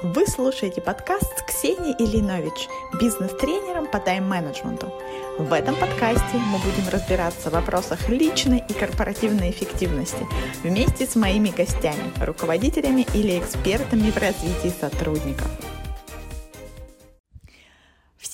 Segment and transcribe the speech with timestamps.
[0.00, 2.68] Вы слушаете подкаст с Ксенией Ильинович,
[3.00, 4.92] бизнес-тренером по тайм-менеджменту.
[5.38, 10.24] В этом подкасте мы будем разбираться в вопросах личной и корпоративной эффективности
[10.62, 15.50] вместе с моими гостями, руководителями или экспертами в развитии сотрудников.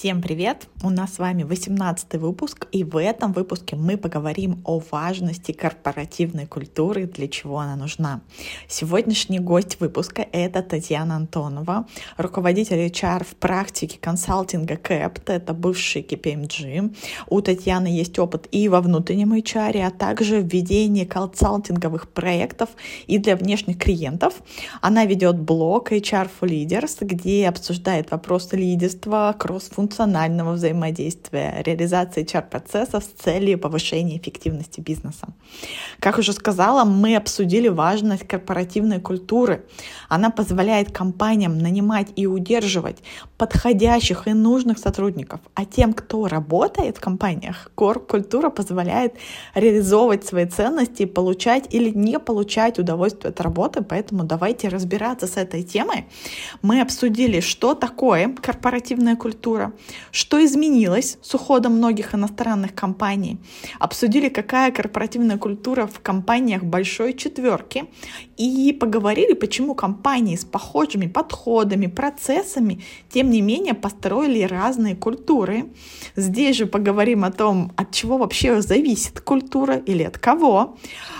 [0.05, 0.69] Всем привет!
[0.83, 6.45] У нас с вами 18 выпуск, и в этом выпуске мы поговорим о важности корпоративной
[6.45, 8.21] культуры, для чего она нужна.
[8.69, 11.87] Сегодняшний гость выпуска— это Татьяна Антонова,
[12.19, 16.95] руководитель HR в практике консалтинга КЭПТ, это бывший KPMG.
[17.29, 22.69] У Татьяны есть опыт и во внутреннем HR, а также в ведении консалтинговых проектов
[23.07, 24.35] и для внешних клиентов.
[24.83, 33.05] Она ведет блог HR for Leaders, где обсуждает вопросы лидерства, кросс-функциональности, функционального взаимодействия, реализации HR-процессов
[33.05, 35.29] с целью повышения эффективности бизнеса.
[36.01, 39.65] Как уже сказала, мы обсудили важность корпоративной культуры.
[40.09, 42.97] Она позволяет компаниям нанимать и удерживать
[43.39, 45.41] подходящих и нужных сотрудников.
[45.55, 49.15] А тем, кто работает в компаниях, корп-культура позволяет
[49.55, 53.83] реализовывать свои ценности получать или не получать удовольствие от работы.
[53.83, 56.05] Поэтому давайте разбираться с этой темой.
[56.63, 59.73] Мы обсудили, что такое корпоративная культура,
[60.11, 63.39] что изменилось с уходом многих иностранных компаний?
[63.79, 67.85] Обсудили, какая корпоративная культура в компаниях большой четверки
[68.37, 75.67] и поговорили, почему компании с похожими подходами, процессами, тем не менее, построили разные культуры.
[76.17, 80.77] Здесь же поговорим о том, от чего вообще зависит культура или от кого.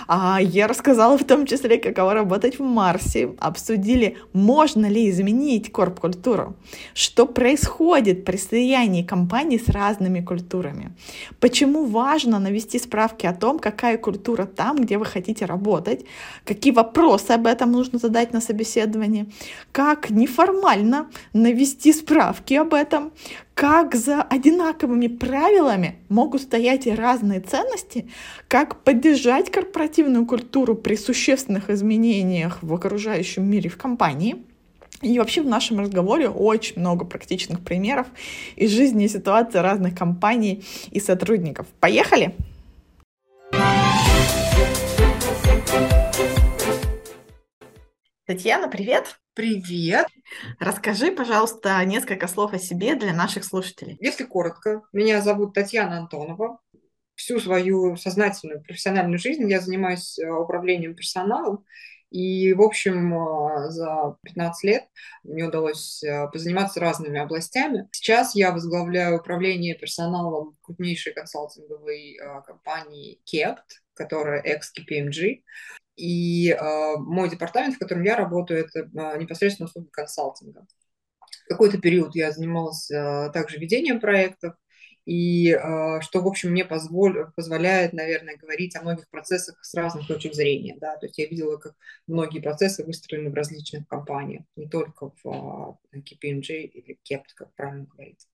[0.07, 3.35] А я рассказала в том числе, каково работать в Марсе.
[3.39, 6.55] Обсудили, можно ли изменить корп-культуру,
[6.93, 10.91] что происходит при слиянии компаний с разными культурами,
[11.39, 16.05] почему важно навести справки о том, какая культура там, где вы хотите работать,
[16.43, 19.25] какие вопросы об этом нужно задать на собеседовании,
[19.71, 23.11] как неформально навести справки об этом,
[23.55, 28.09] как за одинаковыми правилами могут стоять и разные ценности,
[28.47, 34.43] как поддержать корпоративную культуру при существенных изменениях в окружающем мире в компании.
[35.05, 38.07] И вообще в нашем разговоре очень много практичных примеров
[38.55, 41.67] из жизни и ситуации разных компаний и сотрудников.
[41.79, 42.33] Поехали!
[48.25, 49.19] Татьяна, привет!
[49.35, 50.07] Привет!
[50.59, 53.97] Расскажи, пожалуйста, несколько слов о себе для наших слушателей.
[54.01, 56.57] Если коротко, меня зовут Татьяна Антонова.
[57.13, 61.63] Всю свою сознательную профессиональную жизнь я занимаюсь э, управлением персоналом.
[62.15, 64.85] И, в общем, э, за 15 лет
[65.23, 67.89] мне удалось э, позаниматься разными областями.
[67.91, 72.17] Сейчас я возглавляю управление персоналом крупнейшей консалтинговой
[72.47, 73.65] компании KEPT,
[73.95, 75.43] которая ex-KPMG.
[75.97, 78.87] И э, мой департамент, в котором я работаю, это
[79.17, 80.65] непосредственно услуги консалтинга.
[81.49, 82.87] Какой-то период я занималась
[83.33, 84.55] также ведением проектов,
[85.05, 90.07] и э, что, в общем, мне позволь, позволяет, наверное, говорить о многих процессах с разных
[90.07, 90.75] точек зрения.
[90.79, 90.97] Да?
[90.97, 91.75] То есть я видела, как
[92.07, 98.27] многие процессы выстроены в различных компаниях, не только в KPMG или KEPT, как правильно говорить.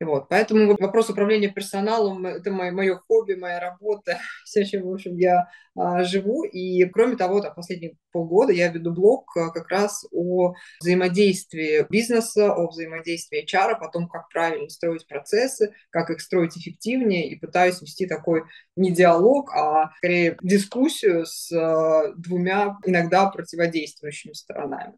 [0.00, 5.16] Вот, поэтому вопрос управления персоналом– это мое, мое хобби, моя работа, все, чем, в общем,
[5.16, 6.44] я а, живу.
[6.44, 12.52] И, кроме того, там, последние полгода я веду блог а, как раз о взаимодействии бизнеса,
[12.52, 17.80] о взаимодействии HR, о том, как правильно строить процессы, как их строить эффективнее, и пытаюсь
[17.80, 18.42] вести такой
[18.76, 24.94] не диалог, а скорее дискуссию с а, двумя иногда противодействующими сторонами.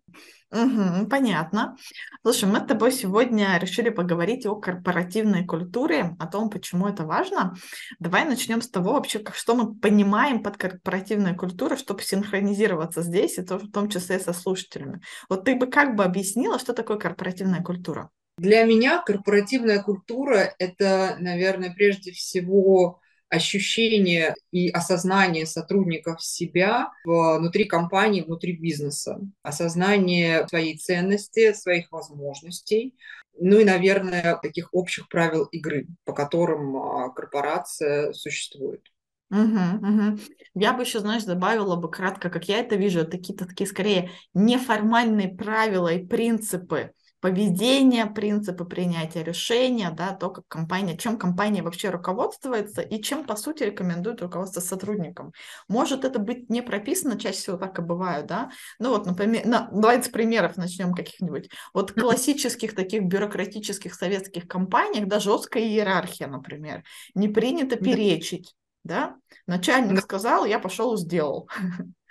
[0.53, 1.77] Угу, понятно.
[2.23, 7.55] Слушай, мы с тобой сегодня решили поговорить о корпоративной культуре, о том, почему это важно.
[7.99, 13.39] Давай начнем с того вообще, как, что мы понимаем под корпоративной культурой, чтобы синхронизироваться здесь,
[13.39, 15.01] и то, в том числе со слушателями.
[15.29, 18.11] Вот ты бы как бы объяснила, что такое корпоративная культура?
[18.39, 28.23] Для меня корпоративная культура– это, наверное, прежде всего ощущение и осознание сотрудников себя внутри компании,
[28.23, 32.95] внутри бизнеса, осознание своей ценности, своих возможностей,
[33.39, 38.83] ну и, наверное, таких общих правил игры, по которым а, корпорация существует.
[39.31, 40.19] Угу, угу.
[40.55, 45.35] Я бы еще, знаешь, добавила бы кратко, как я это вижу, такие такие скорее неформальные
[45.35, 46.93] правила и принципы,
[47.27, 53.35] поведение, принципы принятия решения, да, то, как компания, чем компания вообще руководствуется и чем, по
[53.35, 55.33] сути, рекомендует руководство сотрудникам.
[55.67, 58.51] Может это быть не прописано, чаще всего так и бывает, да.
[58.79, 61.51] Ну вот, например, на, давайте с примеров начнем каких-нибудь.
[61.75, 66.85] Вот классических таких бюрократических советских компаниях, да, жесткая иерархия, например,
[67.17, 69.17] не принято перечить, да.
[69.49, 71.49] Начальник сказал, я пошел и сделал.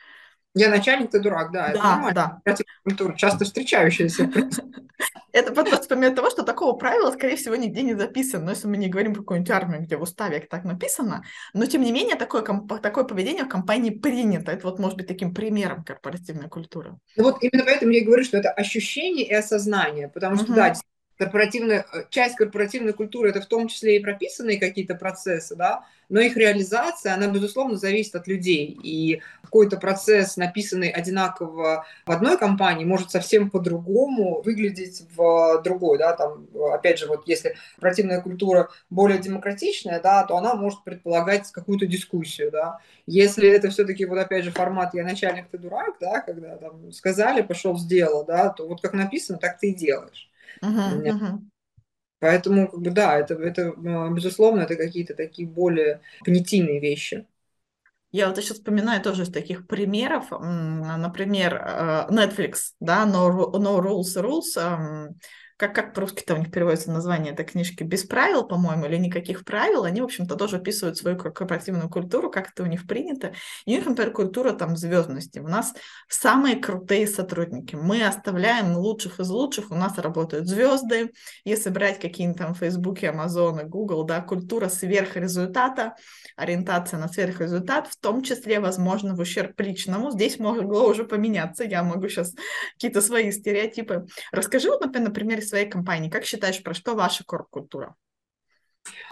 [0.55, 2.13] Я начальник, ты дурак, да, да это.
[2.45, 2.55] Да.
[2.83, 4.31] Культура, часто встречающаяся.
[5.33, 8.45] Это просто того, что такого правила, скорее всего, нигде не записано.
[8.45, 11.81] Но если мы не говорим про какую-нибудь армию, где в уставе так написано, но тем
[11.81, 14.53] не менее такое, такое поведение в компании принято.
[14.53, 16.97] Это вот может быть таким примером корпоративной культуры.
[17.17, 20.07] Ну вот именно поэтому я и говорю, что это ощущение и осознание.
[20.07, 20.73] Потому что, да,
[21.17, 26.19] корпоративная, э, часть корпоративной культуры это в том числе и прописанные какие-то процессы, да, но
[26.19, 28.77] их реализация, она, безусловно, зависит от людей.
[28.83, 35.97] И какой-то процесс, написанный одинаково в одной компании, может совсем по-другому выглядеть в другой.
[35.97, 36.13] Да?
[36.13, 41.87] Там, опять же, вот если корпоративная культура более демократичная, да, то она может предполагать какую-то
[41.87, 42.51] дискуссию.
[42.51, 42.79] Да?
[43.07, 47.41] Если это все-таки, вот опять же, формат «я начальник, ты дурак», да, когда там сказали,
[47.41, 50.29] пошел, сделал, да, то вот как написано, так ты и делаешь.
[50.61, 51.39] Uh-huh, uh-huh.
[52.19, 57.25] Поэтому, как бы, да, это, это, а, безусловно, это какие-то такие более понятийные вещи.
[58.11, 64.15] Я вот сейчас вспоминаю тоже из таких примеров, например, э, Netflix, да, No, no Rules
[64.15, 65.13] Rules,
[65.57, 69.85] как, как по-русски-то у них переводится название этой книжки, без правил, по-моему, или никаких правил,
[69.85, 73.33] они, в общем-то, тоже описывают свою корпоративную культуру, как это у них принято.
[73.65, 75.39] И у них, например, культура там звездности.
[75.39, 75.73] У нас
[76.09, 77.75] самые крутые сотрудники.
[77.75, 81.11] Мы оставляем лучших из лучших, у нас работают звезды.
[81.45, 85.95] Если брать какие-нибудь там Фейсбуке, Амазоны, Google, да, культура сверхрезультата,
[86.35, 90.11] ориентация на сверхрезультат, в том числе, возможно, в ущерб личному.
[90.11, 92.33] Здесь могло уже поменяться, я могу сейчас
[92.73, 94.05] какие-то свои стереотипы.
[94.33, 96.09] Расскажи, вот, например, своей компании.
[96.09, 97.95] Как считаешь, про что ваша корп-культура?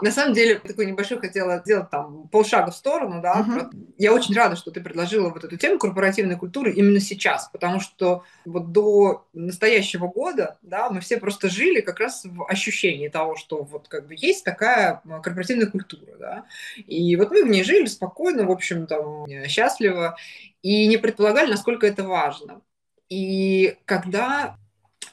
[0.01, 3.45] На самом деле, такой небольшой хотела сделать там полшага в сторону, да.
[3.47, 3.69] Uh-huh.
[3.97, 8.23] Я очень рада, что ты предложила вот эту тему корпоративной культуры именно сейчас, потому что
[8.45, 13.63] вот до настоящего года, да, мы все просто жили как раз в ощущении того, что
[13.63, 16.45] вот как бы есть такая корпоративная культура, да.
[16.75, 20.17] И вот мы в ней жили спокойно, в общем, там, счастливо,
[20.61, 22.61] и не предполагали, насколько это важно.
[23.09, 24.57] И когда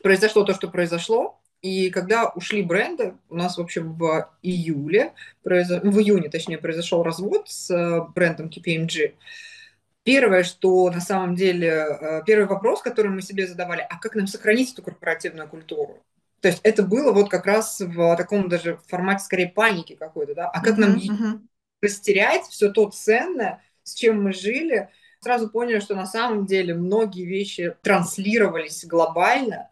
[0.02, 1.40] произошло то, что произошло.
[1.62, 5.12] И когда ушли бренды, у нас, в общем, в июле,
[5.44, 9.14] в июне, точнее, произошел развод с э, брендом KPMG.
[10.02, 14.26] Первое, что на самом деле, э, первый вопрос, который мы себе задавали, а как нам
[14.26, 16.02] сохранить эту корпоративную культуру?
[16.40, 20.48] То есть это было вот как раз в таком даже формате скорее паники какой-то, да?
[20.48, 21.40] А как нам uh-huh.
[21.82, 24.88] растерять все то ценное, с чем мы жили?
[25.20, 29.68] Сразу поняли, что на самом деле многие вещи транслировались глобально,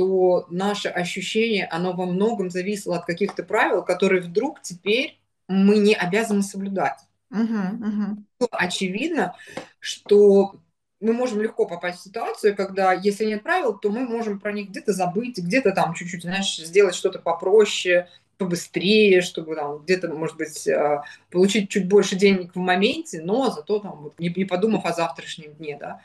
[0.00, 5.94] что наше ощущение, оно во многом зависело от каких-то правил, которые вдруг теперь мы не
[5.94, 7.00] обязаны соблюдать.
[7.30, 8.48] Uh-huh, uh-huh.
[8.50, 9.36] Очевидно,
[9.78, 10.54] что
[11.00, 14.70] мы можем легко попасть в ситуацию, когда, если нет правил, то мы можем про них
[14.70, 18.08] где-то забыть, где-то там чуть-чуть, знаешь, сделать что-то попроще,
[18.38, 23.80] побыстрее, чтобы там где-то, может быть, а, получить чуть больше денег в моменте, но зато
[23.80, 26.00] там вот, не, не подумав о завтрашнем дне, да.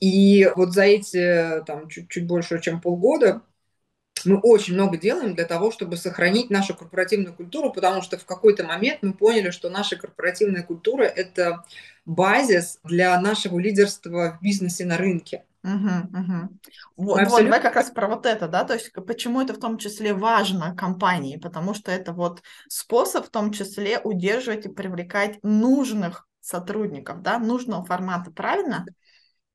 [0.00, 3.42] И вот за эти там чуть-чуть больше, чем полгода
[4.24, 8.64] мы очень много делаем для того, чтобы сохранить нашу корпоративную культуру, потому что в какой-то
[8.64, 11.64] момент мы поняли, что наша корпоративная культура– это
[12.04, 15.44] базис для нашего лидерства в бизнесе на рынке.
[15.64, 16.48] Угу, угу.
[16.96, 17.30] Вот, абсолютно...
[17.30, 20.12] вот, давай как раз про вот это, да, то есть почему это в том числе
[20.12, 27.22] важно компании, потому что это вот способ в том числе удерживать и привлекать нужных сотрудников,
[27.22, 28.84] да, нужного формата, правильно?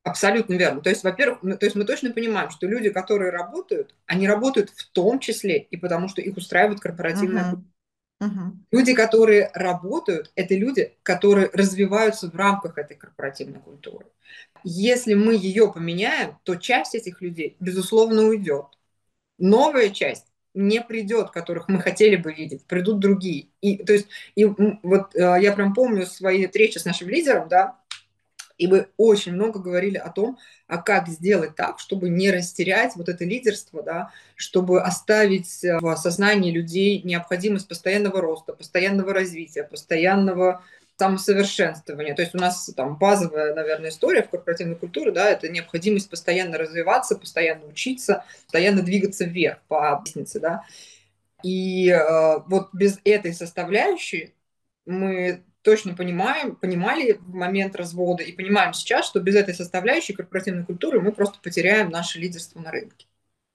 [0.10, 0.82] Абсолютно верно.
[0.82, 4.90] То есть, во-первых, то есть мы точно понимаем, что люди, которые работают, они работают в
[4.90, 7.62] том числе и потому, что их устраивает корпоративная uh-huh.
[8.20, 8.52] Uh-huh.
[8.72, 14.08] Люди, которые работают, это люди, которые развиваются в рамках этой корпоративной культуры.
[14.64, 18.66] Если мы ее поменяем, то часть этих людей, безусловно, уйдет.
[19.38, 23.50] Новая часть не придет, которых мы хотели бы видеть, придут другие.
[23.62, 27.80] И, то есть, и вот э, я прям помню свои встречи с нашим лидером, да,
[28.58, 30.38] и мы очень много говорили о том,
[30.68, 35.96] а как сделать так, чтобы не растерять вот это лидерство, да, чтобы оставить э, в
[35.96, 40.64] сознании людей необходимость постоянного роста, постоянного развития, постоянного
[40.98, 42.16] самосовершенствования.
[42.16, 46.58] То есть у нас там базовая, наверное, история в корпоративной культуре, да, это необходимость постоянно
[46.58, 50.64] развиваться, постоянно учиться, постоянно двигаться вверх по лестнице, да.
[51.44, 54.34] И э, вот без этой составляющей
[54.88, 60.64] мы точно понимаем, понимали в момент развода и понимаем сейчас, что без этой составляющей корпоративной
[60.64, 63.06] культуры мы просто потеряем наше лидерство на рынке.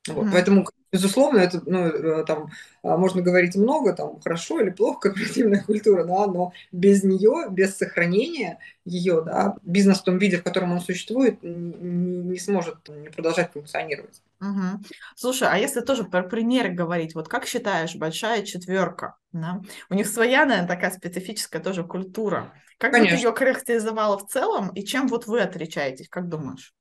[0.06, 0.30] Вот, mm-hmm.
[0.30, 2.50] Поэтому, безусловно, это, ну, э, там,
[2.82, 7.76] а, можно говорить много, там, хорошо или плохо корпоративная культура, да, но без нее, без
[7.76, 12.76] сохранения ее, да, бизнес в том виде, в котором он существует, не, не сможет
[13.16, 14.22] продолжать функционировать.
[14.40, 14.84] Угу.
[15.16, 19.62] Слушай, а если тоже про примеры говорить, вот как считаешь, большая четверка, да?
[19.88, 22.52] у них своя, наверное, такая специфическая тоже культура.
[22.76, 23.16] Как Конечно.
[23.16, 26.74] ты ее характеризовала в целом, и чем вот вы отличаетесь, как думаешь?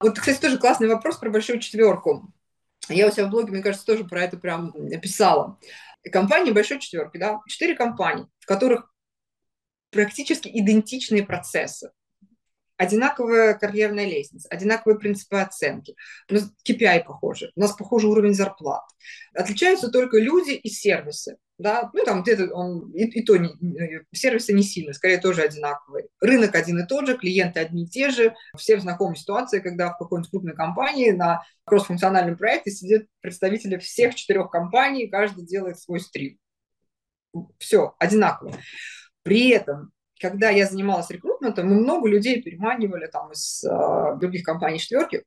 [0.00, 2.32] Вот, кстати, тоже классный вопрос про большую четверку.
[2.88, 5.58] Я у себя в блоге, мне кажется, тоже про это прям написала.
[6.10, 8.92] Компании большой четверки, да, четыре компании, в которых
[9.90, 11.92] практически идентичные процессы
[12.82, 15.94] одинаковая карьерная лестница, одинаковые принципы оценки,
[16.28, 18.82] у нас KPI похожи, у нас похожий уровень зарплат.
[19.34, 21.36] Отличаются только люди и сервисы.
[21.58, 21.90] Да?
[21.92, 23.50] Ну, там где-то он и, и то не,
[24.12, 26.08] сервисы не сильно, скорее тоже одинаковые.
[26.20, 28.34] Рынок один и тот же, клиенты одни и те же.
[28.56, 34.50] Всем знакомы ситуации, когда в какой-нибудь крупной компании на кроссфункциональном проекте сидят представители всех четырех
[34.50, 36.38] компаний, каждый делает свой стрим.
[37.58, 38.52] Все, одинаково.
[39.22, 39.92] При этом
[40.22, 45.24] когда я занималась рекрутментом, мы много людей переманивали там из э, других компаний четверки.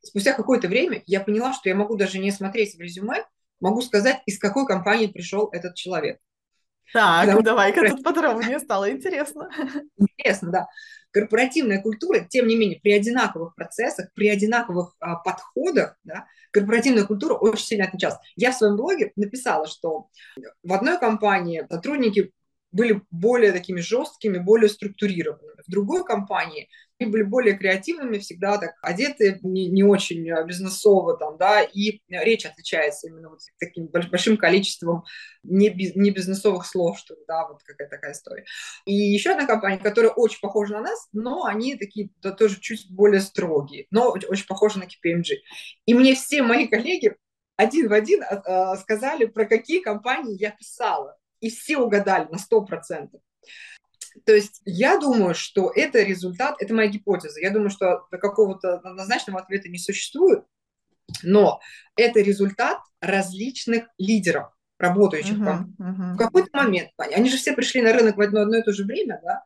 [0.00, 3.24] Спустя какое-то время я поняла, что я могу даже не смотреть в резюме,
[3.60, 6.18] могу сказать, из какой компании пришел этот человек.
[6.92, 7.42] Так, Потому...
[7.42, 9.50] давай-ка тут подробнее стало интересно.
[9.98, 10.66] Интересно, да.
[11.10, 17.34] Корпоративная культура, тем не менее, при одинаковых процессах, при одинаковых а, подходах, да, корпоративная культура
[17.34, 18.18] очень сильно отличалась.
[18.36, 20.08] Я в своем блоге написала, что
[20.62, 22.32] в одной компании сотрудники
[22.72, 25.62] были более такими жесткими, более структурированными.
[25.66, 26.68] В другой компании
[27.06, 32.46] были более креативными, всегда так одеты не, не очень а, бизнесово, там, да, и речь
[32.46, 35.04] отличается именно вот таким большим количеством
[35.42, 38.44] не, биз, не бизнесовых слов, что да, вот какая такая история.
[38.84, 42.90] И еще одна компания, которая очень похожа на нас, но они такие да, тоже чуть
[42.90, 45.36] более строгие, но очень похожи на KPMG.
[45.86, 47.16] И мне все мои коллеги
[47.56, 52.36] один в один а, а, сказали, про какие компании я писала и все угадали на
[52.36, 53.08] 100%.
[54.24, 57.40] То есть я думаю, что это результат, это моя гипотеза.
[57.40, 60.44] Я думаю, что какого-то однозначного ответа не существует,
[61.22, 61.60] но
[61.96, 66.14] это результат различных лидеров, работающих uh-huh, uh-huh.
[66.14, 68.84] В какой-то момент, они же все пришли на рынок в одно, одно и то же
[68.84, 69.42] время, да,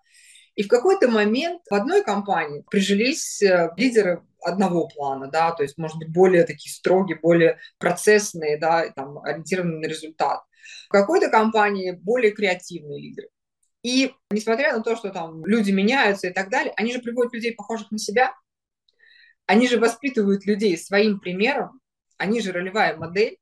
[0.54, 5.78] и в какой-то момент в одной компании прижились э, лидеры одного плана, да, то есть,
[5.78, 10.42] может быть, более такие строгие, более процессные, да, там, ориентированные на результат.
[10.88, 13.28] В какой-то компании более креативные лидеры.
[13.82, 17.54] И несмотря на то, что там люди меняются и так далее, они же приводят людей,
[17.54, 18.32] похожих на себя,
[19.46, 21.80] они же воспитывают людей своим примером,
[22.16, 23.38] они же ролевая модель,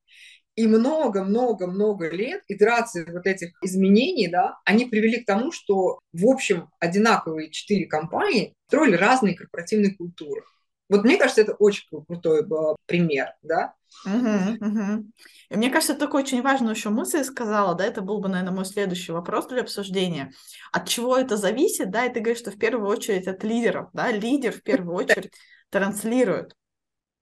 [0.56, 6.68] и много-много-много лет итерации вот этих изменений, да, они привели к тому, что, в общем,
[6.80, 10.42] одинаковые четыре компании строили разные корпоративные культуры.
[10.90, 12.44] Вот мне кажется, это очень крутой
[12.86, 13.74] пример, да.
[14.04, 15.06] Угу, угу.
[15.50, 18.64] И мне кажется, такой очень важную еще мысль сказала, да, это был бы, наверное, мой
[18.64, 20.32] следующий вопрос для обсуждения.
[20.72, 24.10] От чего это зависит, да, и ты говоришь, что в первую очередь от лидеров, да,
[24.10, 25.32] лидер в первую очередь
[25.70, 26.56] транслирует.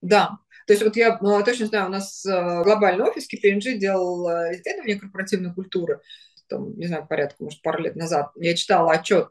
[0.01, 4.27] Да, то есть вот я ну, точно знаю, у нас э, глобальный офис KPMG делал
[4.53, 6.01] исследование корпоративной культуры,
[6.49, 8.31] там, не знаю, порядка, может, пару лет назад.
[8.37, 9.29] Я читала отчет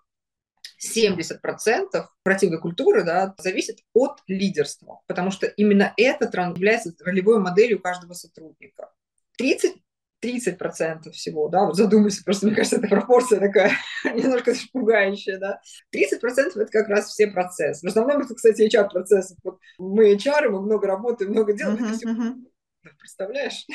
[0.80, 1.40] 70%
[1.92, 8.92] корпоративной культуры да, зависит от лидерства, потому что именно это является ролевой моделью каждого сотрудника.
[9.38, 9.76] 30
[10.24, 13.72] 30% всего, да, вот задумайся, просто мне кажется, эта пропорция такая
[14.04, 15.62] немножко пугающая, да.
[15.96, 17.86] 30% это как раз все процессы.
[17.86, 19.36] В основном это, кстати, HR-процессы.
[19.44, 21.78] Вот мы HR, мы много работаем, много делаем.
[21.78, 22.92] Uh-huh, uh-huh.
[22.98, 23.66] Представляешь?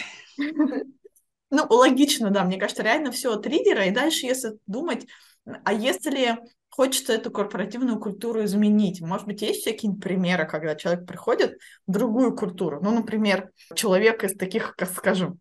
[1.54, 2.44] Ну, логично, да.
[2.44, 3.84] Мне кажется, реально все от лидера.
[3.84, 5.06] И дальше, если думать,
[5.44, 6.38] а если
[6.72, 9.02] хочется эту корпоративную культуру изменить.
[9.02, 12.80] Может быть, есть какие-нибудь примеры, когда человек приходит в другую культуру?
[12.82, 15.38] Ну, например, человек из таких, скажем,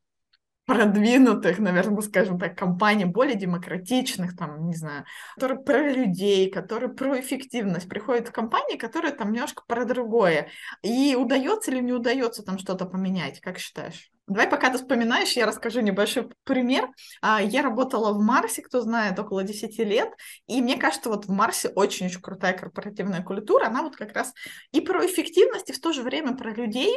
[0.65, 7.19] продвинутых, наверное, скажем так, компаний, более демократичных, там, не знаю, которые про людей, которые про
[7.19, 10.50] эффективность, приходят в компании, которые там немножко про другое.
[10.83, 14.11] И удается или не удается там что-то поменять, как считаешь?
[14.31, 16.88] Давай, пока ты вспоминаешь, я расскажу небольшой пример.
[17.21, 20.09] А, я работала в Марсе, кто знает, около 10 лет,
[20.47, 24.33] и мне кажется, вот в Марсе очень-очень крутая корпоративная культура, она вот как раз
[24.71, 26.95] и про эффективность, и в то же время про людей,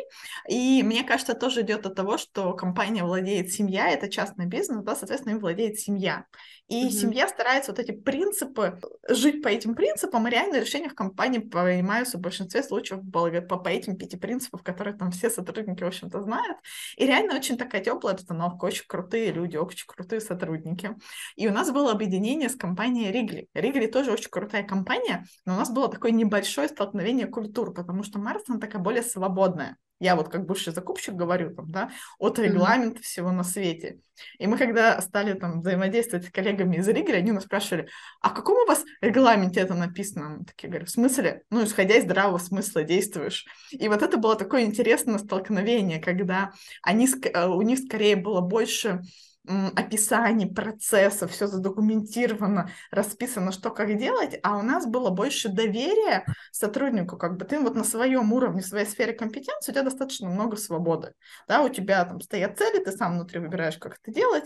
[0.48, 4.94] и мне кажется, тоже идет от того, что компания владеет семья, это частный бизнес, да,
[4.94, 6.26] соответственно, им владеет семья.
[6.68, 6.90] И mm-hmm.
[6.90, 12.16] семья старается вот эти принципы, жить по этим принципам, и реально решения в компании принимаются
[12.16, 16.56] в большинстве случаев по, по этим пяти принципам, которые там все сотрудники, в общем-то, знают.
[16.97, 20.97] И реально очень такая теплая обстановка, очень крутые люди, очень крутые сотрудники.
[21.37, 23.49] И у нас было объединение с компанией Ригли.
[23.52, 28.18] Ригли тоже очень крутая компания, но у нас было такое небольшое столкновение культур, потому что
[28.18, 29.76] Марс, она такая более свободная.
[30.00, 33.04] Я вот как бывший закупщик говорю там, да, от регламента mm-hmm.
[33.04, 34.00] всего на свете.
[34.38, 37.88] И мы когда стали там взаимодействовать с коллегами из Риги, они нас спрашивали,
[38.20, 40.38] а в каком у вас регламенте это написано?
[40.38, 41.42] Мы такие говорю, в смысле?
[41.50, 43.46] Ну, исходя из здравого смысла действуешь.
[43.70, 49.02] И вот это было такое интересное столкновение, когда они, э, у них скорее было больше
[49.46, 57.16] описаний процесса, все задокументировано, расписано, что как делать, а у нас было больше доверия сотруднику,
[57.16, 60.56] как бы ты вот на своем уровне, в своей сфере компетенции, у тебя достаточно много
[60.56, 61.12] свободы,
[61.46, 64.44] да, у тебя там стоят цели, ты сам внутри выбираешь, как это делать,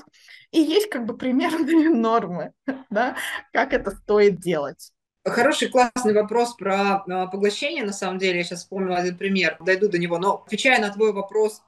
[0.50, 2.52] и есть как бы примерные нормы,
[2.90, 3.16] да,
[3.52, 4.92] как это стоит делать.
[5.24, 9.88] Хороший, классный вопрос про а, поглощение, на самом деле, я сейчас вспомнила один пример, дойду
[9.88, 11.62] до него, но отвечая на твой вопрос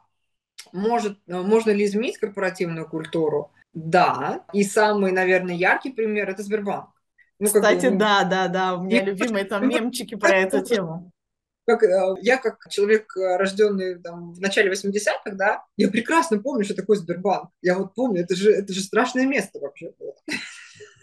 [0.73, 3.50] может, э, можно ли изменить корпоративную культуру?
[3.73, 4.45] Да.
[4.52, 6.90] И самый, наверное, яркий пример– это Сбербанк.
[7.38, 11.11] Ну, Кстати, как, да, да, да, у меня любимые там мемчики про эту тему.
[11.67, 16.64] Как, э, я как человек, э, рожденный там, в начале 80-х, да, я прекрасно помню,
[16.64, 17.50] что такое Сбербанк.
[17.62, 20.14] Я вот помню, это же, это же страшное место вообще было.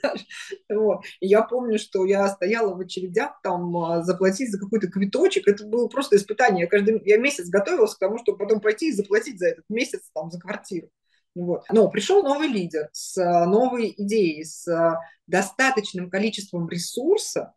[0.70, 1.04] Вот.
[1.20, 5.48] Я помню, что я стояла в очередях там а, заплатить за какой-то квиточек.
[5.48, 6.64] Это было просто испытание.
[6.64, 10.10] Я, каждый, я месяц готовилась к тому, чтобы потом пойти и заплатить за этот месяц
[10.14, 10.90] там, за квартиру.
[11.36, 11.64] Вот.
[11.72, 17.54] Но пришел новый лидер с а, новой идеей, с а, достаточным количеством ресурса,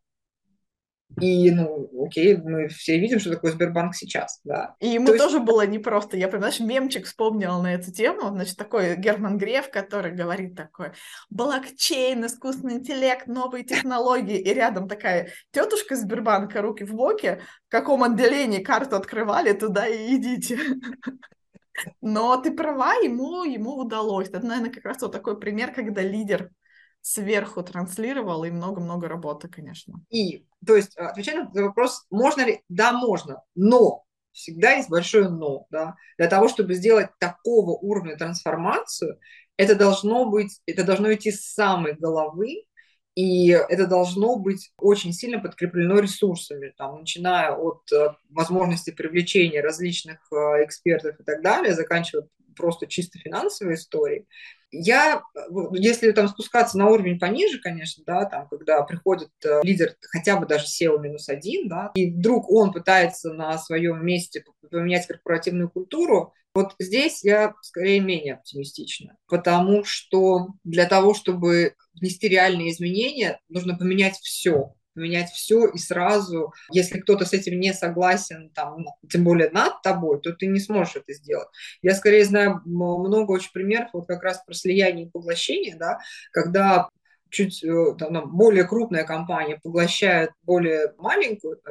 [1.18, 4.76] и, ну, окей, мы все видим, что такое Сбербанк сейчас, да.
[4.80, 5.46] И ему То тоже есть...
[5.46, 6.16] было непросто.
[6.16, 8.28] Я, понимаешь, мемчик вспомнила на эту тему.
[8.28, 10.92] Значит, такой Герман Греф, который говорит такой,
[11.28, 14.38] блокчейн, искусственный интеллект, новые технологии.
[14.38, 20.16] И рядом такая тетушка Сбербанка, руки в боки, в каком отделении карту открывали, туда и
[20.16, 20.58] идите.
[22.00, 24.28] Но ты права, ему, ему удалось.
[24.28, 26.50] Это, наверное, как раз вот такой пример, когда лидер
[27.00, 29.94] сверху транслировал, и много-много работы, конечно.
[30.10, 32.62] И, то есть, отвечая на вопрос, можно ли?
[32.68, 35.96] Да, можно, но всегда есть большое но, да.
[36.18, 39.18] Для того, чтобы сделать такого уровня трансформацию,
[39.56, 42.64] это должно быть, это должно идти с самой головы,
[43.14, 50.20] и это должно быть очень сильно подкреплено ресурсами, там, начиная от э, возможности привлечения различных
[50.32, 52.28] э, экспертов и так далее, заканчивая
[52.60, 54.26] просто чисто финансовой историей.
[54.70, 55.22] Я,
[55.72, 60.46] если там спускаться на уровень пониже, конечно, да, там, когда приходит э, лидер хотя бы
[60.46, 66.32] даже SEO минус один, да, и вдруг он пытается на своем месте поменять корпоративную культуру,
[66.54, 73.76] вот здесь я скорее менее оптимистична, потому что для того, чтобы внести реальные изменения, нужно
[73.76, 79.50] поменять все поменять все и сразу, если кто-то с этим не согласен, там, тем более
[79.50, 81.48] над тобой, то ты не сможешь это сделать.
[81.80, 85.98] Я скорее знаю много очень примеров вот как раз про слияние и поглощение, да,
[86.32, 86.90] когда
[87.30, 91.70] чуть э, там, более крупная компания поглощает более маленькую, э,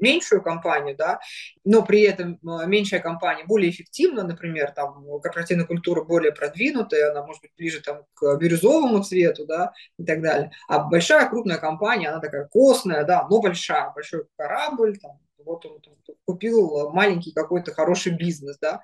[0.00, 1.20] меньшую компанию, да,
[1.64, 7.24] но при этом э, меньшая компания более эффективна, например, там корпоративная культура более продвинутая, она
[7.24, 10.52] может быть ближе там к бирюзовому цвету, да, и так далее.
[10.68, 15.80] А большая крупная компания, она такая костная, да, но большая, большой корабль, там, вот он
[15.80, 18.82] там, купил маленький какой-то хороший бизнес, да,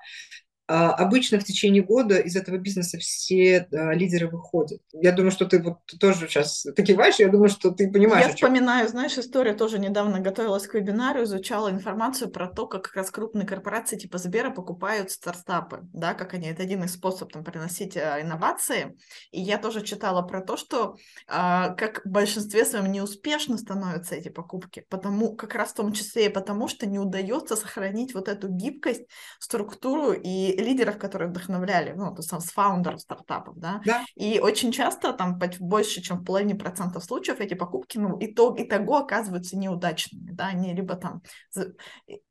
[0.75, 4.81] обычно в течение года из этого бизнеса все да, лидеры выходят.
[4.93, 8.27] Я думаю, что ты вот тоже сейчас ты киваешь, я думаю, что ты понимаешь.
[8.27, 12.95] Я вспоминаю, знаешь, историю тоже недавно готовилась к вебинару, изучала информацию про то, как как
[12.95, 17.43] раз крупные корпорации типа Сбера покупают стартапы, да, как они, это один из способов там
[17.43, 18.97] приносить а, инновации.
[19.31, 20.95] И я тоже читала про то, что
[21.27, 26.27] а, как в большинстве своем неуспешно становятся эти покупки, потому как раз в том числе
[26.27, 29.05] и потому, что не удается сохранить вот эту гибкость,
[29.39, 33.81] структуру и лидеров, которые вдохновляли, ну, то есть с фаундеров стартапов, да?
[33.85, 34.05] да.
[34.15, 38.97] И очень часто, там, больше, чем в половине процентов случаев эти покупки, ну, итог, итого
[38.97, 41.21] оказываются неудачными, да, они либо там,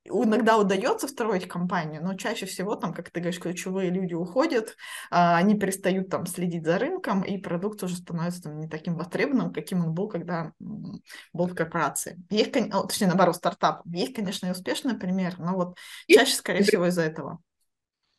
[0.05, 4.77] иногда удается строить компанию, но чаще всего, там, как ты говоришь, ключевые люди уходят,
[5.11, 9.53] а, они перестают там следить за рынком, и продукт уже становится там, не таким востребованным,
[9.53, 12.19] каким он был, когда был в корпорации.
[12.31, 13.83] Есть, точнее, наоборот, стартап.
[13.87, 15.77] Есть, конечно, и успешный пример, но вот
[16.09, 17.39] чаще, скорее всего, из-за этого.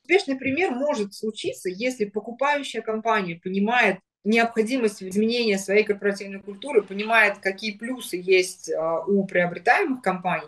[0.10, 7.78] Успешный пример может случиться, если покупающая компания понимает необходимость изменения своей корпоративной культуры, понимает, какие
[7.78, 10.48] плюсы есть а, у приобретаемых компаний,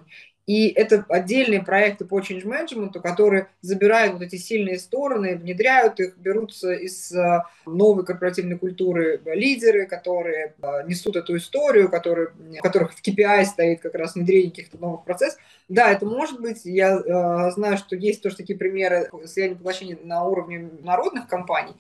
[0.52, 6.18] и это отдельные проекты по change management, которые забирают вот эти сильные стороны, внедряют их,
[6.18, 12.94] берутся из а, новой корпоративной культуры лидеры, которые а, несут эту историю, которые, у которых
[12.94, 15.40] в KPI стоит как раз внедрение каких-то новых процессов.
[15.70, 16.66] Да, это может быть.
[16.66, 21.76] Я э, знаю, что есть тоже такие примеры слияния поглощения на уровне народных компаний.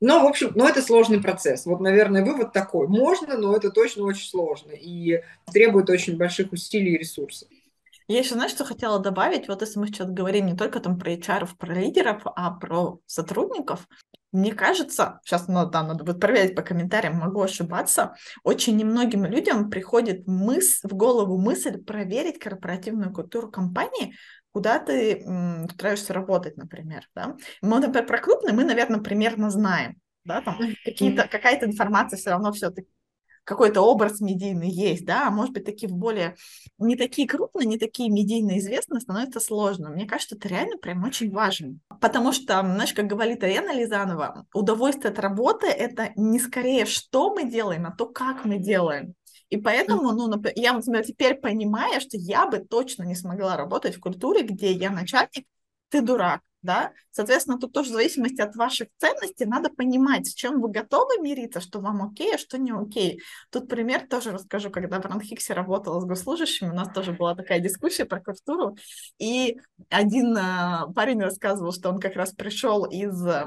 [0.00, 1.66] Но, в общем, но это сложный процесс.
[1.66, 2.86] Вот, наверное, вывод такой.
[2.86, 7.48] Можно, но это точно очень сложно и требует очень больших усилий и ресурсов.
[8.08, 9.48] Я еще, знаешь, что хотела добавить?
[9.48, 13.86] Вот если мы сейчас говорим не только там про HR, про лидеров, а про сотрудников,
[14.32, 19.68] мне кажется, сейчас ну, да, надо будет проверить по комментариям, могу ошибаться, очень немногим людям
[19.68, 24.14] приходит мыс в голову мысль проверить корпоративную культуру компании,
[24.52, 27.08] куда ты м, устраиваешься работать, например.
[27.14, 27.36] Да?
[27.60, 29.96] Мы, например, про крупные мы, наверное, примерно знаем.
[30.24, 32.88] Да, там какие-то, какая-то информация все равно все-таки
[33.44, 36.36] какой-то образ медийный есть, да, а может быть, такие более,
[36.78, 39.90] не такие крупные, не такие медийно известные становятся сложно.
[39.90, 41.78] Мне кажется, это реально прям очень важно.
[42.00, 47.50] Потому что, знаешь, как говорит Арена Лизанова, удовольствие от работы— это не скорее, что мы
[47.50, 49.14] делаем, а то, как мы делаем.
[49.50, 54.00] И поэтому, ну, я, например, теперь понимаю, что я бы точно не смогла работать в
[54.00, 55.46] культуре, где я начальник,
[55.90, 60.60] ты дурак да, соответственно, тут тоже в зависимости от ваших ценностей надо понимать, с чем
[60.60, 63.20] вы готовы мириться, что вам окей, а что не окей.
[63.50, 67.60] Тут пример тоже расскажу, когда в Ранхиксе работала с госслужащими, у нас тоже была такая
[67.60, 68.76] дискуссия про культуру,
[69.18, 69.58] и
[69.90, 73.46] один э, парень рассказывал, что он как раз пришел из э,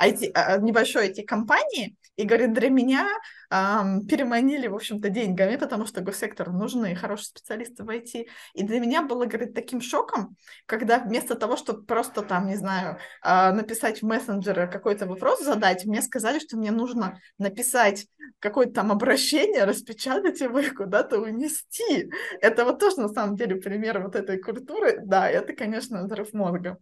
[0.00, 3.08] IT, а, небольшой IT-компании, и говорит, для меня
[3.48, 8.26] эм, переманили, в общем-то, деньгами, потому что госсектору нужны хорошие специалисты в IT.
[8.54, 12.98] И для меня было, говорит, таким шоком, когда вместо того, чтобы просто там, не знаю,
[13.22, 18.08] э, написать в мессенджеры какой-то вопрос задать, мне сказали, что мне нужно написать
[18.40, 22.10] какое-то там обращение, распечатать его и куда-то унести.
[22.40, 24.98] Это вот тоже, на самом деле, пример вот этой культуры.
[25.04, 26.78] Да, это, конечно, взрыв мозга.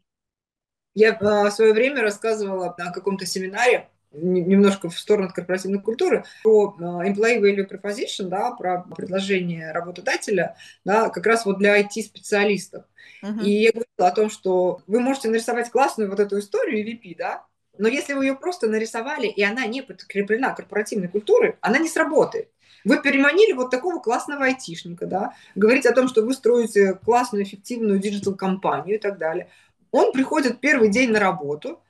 [0.95, 6.75] Я а, в свое время рассказывала на каком-то семинаре, немножко в сторону корпоративной культуры, про
[6.79, 12.85] а, employee value proposition, да, про предложение работодателя, да, как раз вот для IT-специалистов.
[13.23, 13.43] Uh-huh.
[13.45, 17.45] И я говорила о том, что вы можете нарисовать классную вот эту историю EVP, да,
[17.79, 22.51] но если вы ее просто нарисовали, и она не подкреплена корпоративной культурой, она не сработает.
[22.85, 27.99] Вы переманили вот такого классного айтишника, да, говорите о том, что вы строите классную, эффективную
[27.99, 29.51] digital-компанию и так далее.
[29.91, 31.83] Он приходит первый день на работу,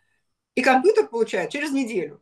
[0.57, 2.21] и компьютер получает через неделю.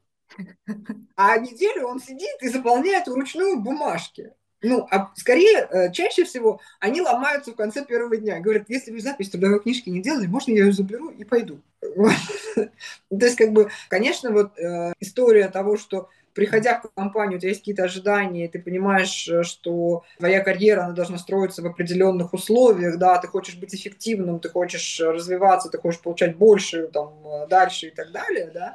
[1.16, 4.32] А неделю он сидит и заполняет вручную бумажки.
[4.60, 8.40] Ну, а скорее, э, чаще всего они ломаются в конце первого дня.
[8.40, 11.60] Говорят, если вы запись трудовой книжки не делали, можно я ее заберу и пойду.
[12.54, 12.68] То
[13.10, 17.60] есть, как бы, конечно, вот э, история того, что приходя в компанию, у тебя есть
[17.60, 23.18] какие-то ожидания, ты понимаешь, э, что твоя карьера, она должна строиться в определенных условиях, да,
[23.18, 27.90] ты хочешь быть эффективным, ты хочешь развиваться, ты хочешь получать больше, там, э, дальше и
[27.90, 28.74] так далее, да,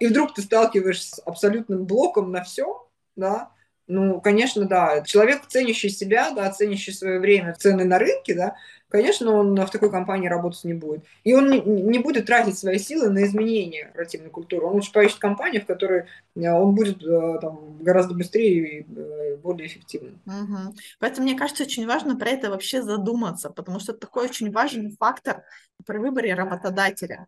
[0.00, 3.50] и вдруг ты сталкиваешься с абсолютным блоком на все, да,
[3.86, 8.56] ну, конечно, да, человек, ценящий себя, да, ценящий свое время, цены на рынке, да,
[8.94, 11.04] конечно, он в такой компании работать не будет.
[11.24, 14.66] И он не, будет тратить свои силы на изменение корпоративной культуры.
[14.66, 16.04] Он лучше поищет компанию, в которой
[16.36, 20.20] э, он будет э, там, гораздо быстрее и э, более эффективным.
[20.26, 20.76] Угу.
[21.00, 24.94] Поэтому мне кажется, очень важно про это вообще задуматься, потому что это такой очень важный
[24.96, 25.42] фактор
[25.84, 27.26] при выборе работодателя.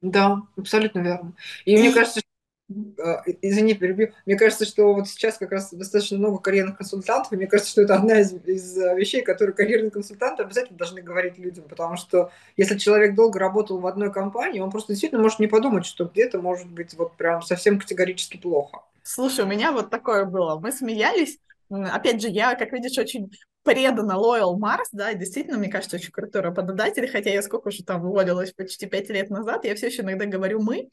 [0.00, 1.32] Да, абсолютно верно.
[1.64, 2.20] И, и мне кажется,
[3.42, 4.12] извини, перебью.
[4.26, 7.82] Мне кажется, что вот сейчас как раз достаточно много карьерных консультантов, и мне кажется, что
[7.82, 12.30] это одна из, из а, вещей, которые карьерные консультанты обязательно должны говорить людям, потому что
[12.56, 16.40] если человек долго работал в одной компании, он просто действительно может не подумать, что где-то
[16.40, 18.82] может быть вот прям совсем категорически плохо.
[19.02, 20.58] Слушай, у меня вот такое было.
[20.58, 21.38] Мы смеялись,
[21.70, 23.30] опять же, я, как видишь, очень
[23.62, 28.04] предана Loyal Mars, да, действительно, мне кажется, очень крутой работодатель, хотя я сколько уже там
[28.04, 30.90] уволилась, почти пять лет назад, я все еще иногда говорю «мы»,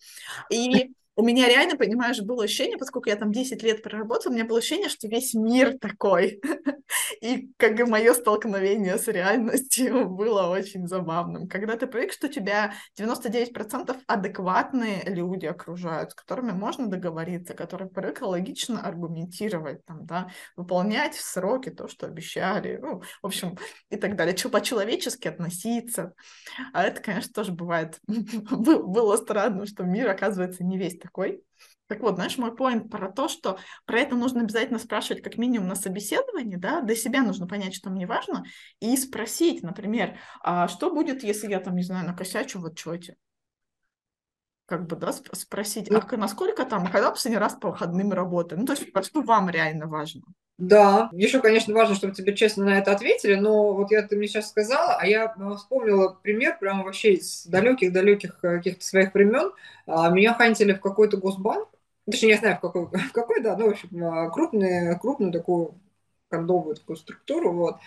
[0.50, 4.46] и у меня реально, понимаешь, было ощущение, поскольку я там 10 лет проработала, у меня
[4.46, 6.42] было ощущение, что весь мир такой.
[7.22, 11.48] И как бы мое столкновение с реальностью было очень забавным.
[11.48, 18.26] Когда ты привык, что тебя 99% адекватные люди окружают, с которыми можно договориться, которые привыкли
[18.26, 23.58] логично аргументировать, там, да, выполнять в сроки то, что обещали, ну, в общем,
[23.90, 26.14] и так далее, по-человечески относиться.
[26.74, 28.00] А это, конечно, тоже бывает.
[28.08, 31.44] Было странно, что мир, оказывается, не весь такой.
[31.88, 35.68] Так вот, знаешь, мой поинт про то, что про это нужно обязательно спрашивать как минимум
[35.68, 38.44] на собеседовании, да, для себя нужно понять, что мне важно,
[38.80, 43.16] и спросить, например, а что будет, если я там, не знаю, накосячу в отчете?
[44.66, 48.62] Как бы, да, спросить, а ну насколько там, когда последний раз по выходным работаем?
[48.62, 50.22] Ну, то есть, что вам реально важно?
[50.60, 54.28] Да, еще, конечно, важно, чтобы тебе честно на это ответили, но вот я ты мне
[54.28, 59.54] сейчас сказала, а я э, вспомнила пример прямо вообще из далеких-далеких э, каких-то своих времен.
[59.88, 61.70] А, меня хантили в какой-то госбанк,
[62.12, 65.76] точнее, не знаю, в какой, в какой да, ну, в общем, а, крупную, крупную такую
[66.30, 67.78] кондовую такую структуру, вот.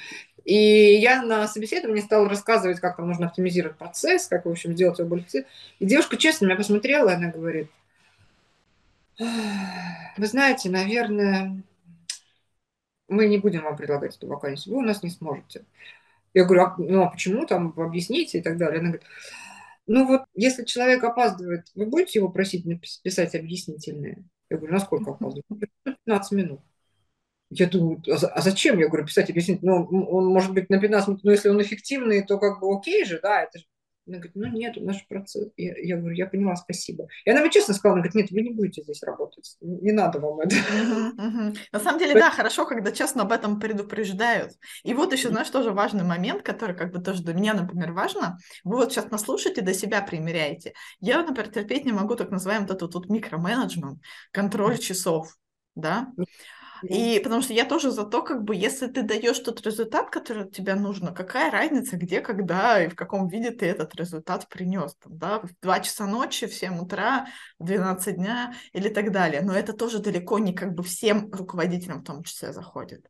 [0.45, 4.99] И я на собеседовании стала рассказывать, как там нужно оптимизировать процесс, как, в общем, сделать
[4.99, 5.27] его более
[5.79, 7.69] И девушка честно меня посмотрела, и она говорит,
[10.17, 11.63] вы знаете, наверное,
[13.13, 15.65] мы не будем вам предлагать эту вакансию, вы у нас не сможете.
[16.35, 18.81] Я говорю, а, ну а почему там, объясните и так далее.
[18.81, 19.07] Она говорит,
[19.87, 24.25] ну вот, если человек опаздывает, вы будете его просить написать объяснительные?
[24.49, 25.45] Я говорю, насколько опаздывает?
[25.85, 26.61] 15 минут.
[27.51, 29.79] Я думаю, а, а зачем, я говорю, писать объяснительные?
[29.79, 33.05] Ну, он может быть на 15 минут, но если он эффективный, то как бы окей
[33.05, 33.67] же, да, это же
[34.07, 35.49] она говорит, ну нет, у нас же процесс.
[35.57, 37.07] Я, я говорю, я поняла, спасибо.
[37.25, 40.19] И она мне честно сказала, она говорит, нет, вы не будете здесь работать, не надо
[40.19, 40.57] вам это.
[40.57, 41.59] Uh-huh, uh-huh.
[41.71, 44.53] На самом деле, да, хорошо, когда честно об этом предупреждают.
[44.83, 48.39] И вот еще, знаешь, тоже важный момент, который как бы тоже для меня, например, важно.
[48.65, 50.75] Вы вот сейчас нас слушаете, до себя примеряете.
[51.01, 54.01] Я, например, терпеть не могу так называемый вот этот вот микроменеджмент,
[54.33, 55.37] контроль часов,
[55.77, 56.09] да.
[56.83, 60.51] И потому что я тоже за то, как бы, если ты даешь тот результат, который
[60.51, 65.17] тебе нужно, какая разница, где, когда и в каком виде ты этот результат принес, там,
[65.17, 67.27] да, в 2 часа ночи, в 7 утра,
[67.59, 69.43] в 12 дня или так далее.
[69.43, 73.07] Но это тоже далеко не как бы всем руководителям в том числе заходит.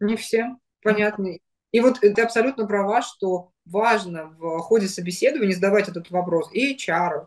[0.00, 1.38] Не всем, понятно.
[1.72, 7.26] И вот ты абсолютно права, что важно в ходе собеседования задавать этот вопрос и HR,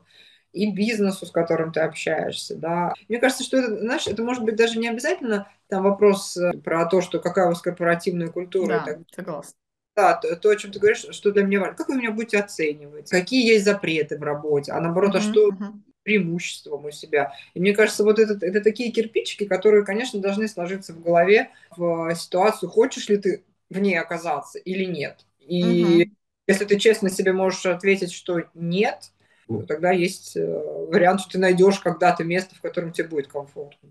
[0.51, 2.93] и бизнесу, с которым ты общаешься, да.
[3.07, 6.85] Мне кажется, что это, знаешь, это может быть даже не обязательно там вопрос э, про
[6.85, 8.83] то, что какая у вас корпоративная культура.
[8.85, 8.99] Да, так.
[9.15, 9.53] согласна.
[9.95, 11.75] Да, то, то, о чем ты говоришь, что для меня важно.
[11.75, 13.09] Как вы меня будете оценивать?
[13.09, 14.71] Какие есть запреты в работе?
[14.71, 15.73] А наоборот, uh-huh, а что uh-huh.
[16.03, 17.33] преимуществом у себя?
[17.53, 22.15] И мне кажется, вот это, это такие кирпичики, которые, конечно, должны сложиться в голове в
[22.15, 25.25] ситуацию, хочешь ли ты в ней оказаться или нет.
[25.39, 26.09] И uh-huh.
[26.47, 29.11] если ты честно себе можешь ответить, что нет,
[29.49, 33.89] ну, тогда есть э, вариант, что ты найдешь когда-то место, в котором тебе будет комфортно.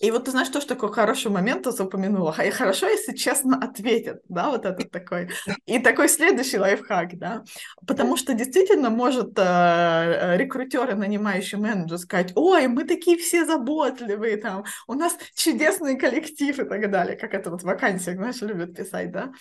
[0.00, 2.34] И вот ты знаешь, тоже такой хороший момент ты упомянула.
[2.46, 5.30] И хорошо, если честно ответят, да, вот этот такой.
[5.66, 7.44] И такой следующий лайфхак, да.
[7.86, 14.64] Потому что действительно может э, рекрутеры, нанимающий менеджер, сказать, ой, мы такие все заботливые, там,
[14.86, 19.10] у нас чудесный коллектив и так далее, как это вот в вакансиях, знаешь, любят писать,
[19.12, 19.32] да.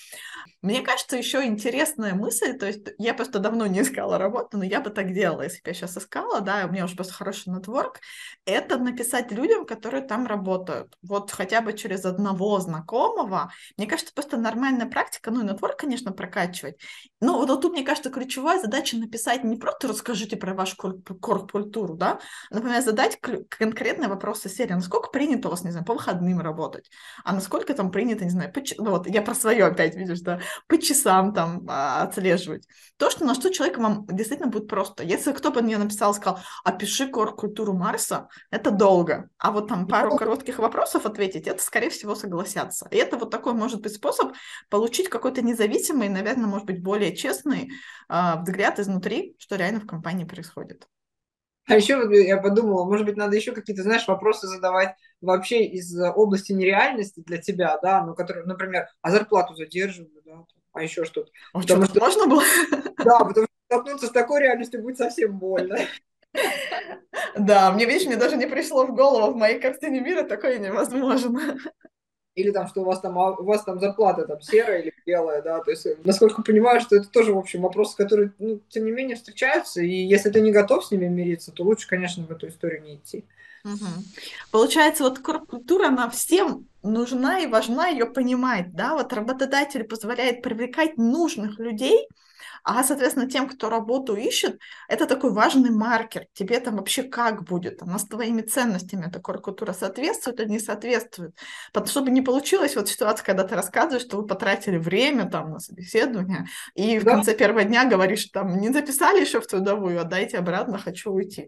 [0.61, 4.79] Мне кажется, еще интересная мысль, то есть я просто давно не искала работу, но я
[4.79, 7.99] бы так делала, если бы я сейчас искала, да, у меня уже просто хороший нетворк,
[8.45, 13.51] это написать людям, которые там работают, вот хотя бы через одного знакомого.
[13.77, 16.79] Мне кажется, просто нормальная практика, ну и нетворк, конечно, прокачивать.
[17.21, 22.19] Но вот, тут, мне кажется, ключевая задача написать не просто расскажите про вашу корп-культуру, да,
[22.49, 26.89] например, задать конкретные вопросы серии, насколько принято у вас, не знаю, по выходным работать,
[27.23, 28.61] а насколько там принято, не знаю, по...
[28.77, 32.67] ну, вот я про свое опять, видишь, да, по часам там а, отслеживать.
[32.97, 35.03] То, что на что человек вам действительно будет просто.
[35.03, 39.29] Если кто бы мне написал, сказал, опиши культуру Марса, это долго.
[39.37, 42.87] А вот там пару коротких вопросов ответить, это, скорее всего, согласятся.
[42.89, 44.33] И это вот такой может быть способ
[44.69, 47.69] получить какой-то независимый, наверное, может быть, более честный
[48.09, 50.87] э, взгляд изнутри, что реально в компании происходит.
[51.67, 55.95] А еще вот я подумала, может быть, надо еще какие-то, знаешь, вопросы задавать вообще из
[55.97, 61.31] области нереальности для тебя, да, ну, которые, например, а зарплату задерживают, да, а еще что-то.
[61.53, 62.43] А потому что можно было?
[62.97, 65.77] Да, потому что столкнуться с такой реальностью будет совсем больно.
[67.37, 71.57] Да, мне, видишь, мне даже не пришло в голову в моей картине мира такое невозможно.
[72.35, 75.43] Или там, что у вас там, а, у вас там зарплата там серая или белая,
[75.43, 78.91] да, то есть, насколько понимаю, что это тоже, в общем, вопросы, которые, ну, тем не
[78.91, 82.47] менее, встречаются, и если ты не готов с ними мириться, то лучше, конечно, в эту
[82.47, 83.23] историю не идти.
[83.63, 83.85] Угу.
[84.51, 90.97] Получается, вот культура, она всем нужна и важна ее понимать, да, вот работодатель позволяет привлекать
[90.97, 92.07] нужных людей,
[92.63, 96.27] а, соответственно, тем, кто работу ищет, это такой важный маркер.
[96.33, 97.81] Тебе там вообще как будет?
[97.81, 101.35] Она с твоими ценностями эта культура соответствует или не соответствует?
[101.73, 105.59] Потому, чтобы не получилось вот ситуация, когда ты рассказываешь, что вы потратили время там на
[105.59, 107.11] собеседование, и в да.
[107.11, 111.47] конце первого дня говоришь, там, не записали еще в трудовую, отдайте обратно, хочу уйти.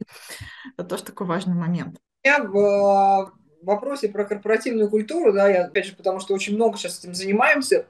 [0.78, 1.98] Это тоже такой важный момент.
[2.24, 6.78] Я в э, вопросе про корпоративную культуру, да, я, опять же, потому что очень много
[6.78, 7.88] сейчас этим занимаемся,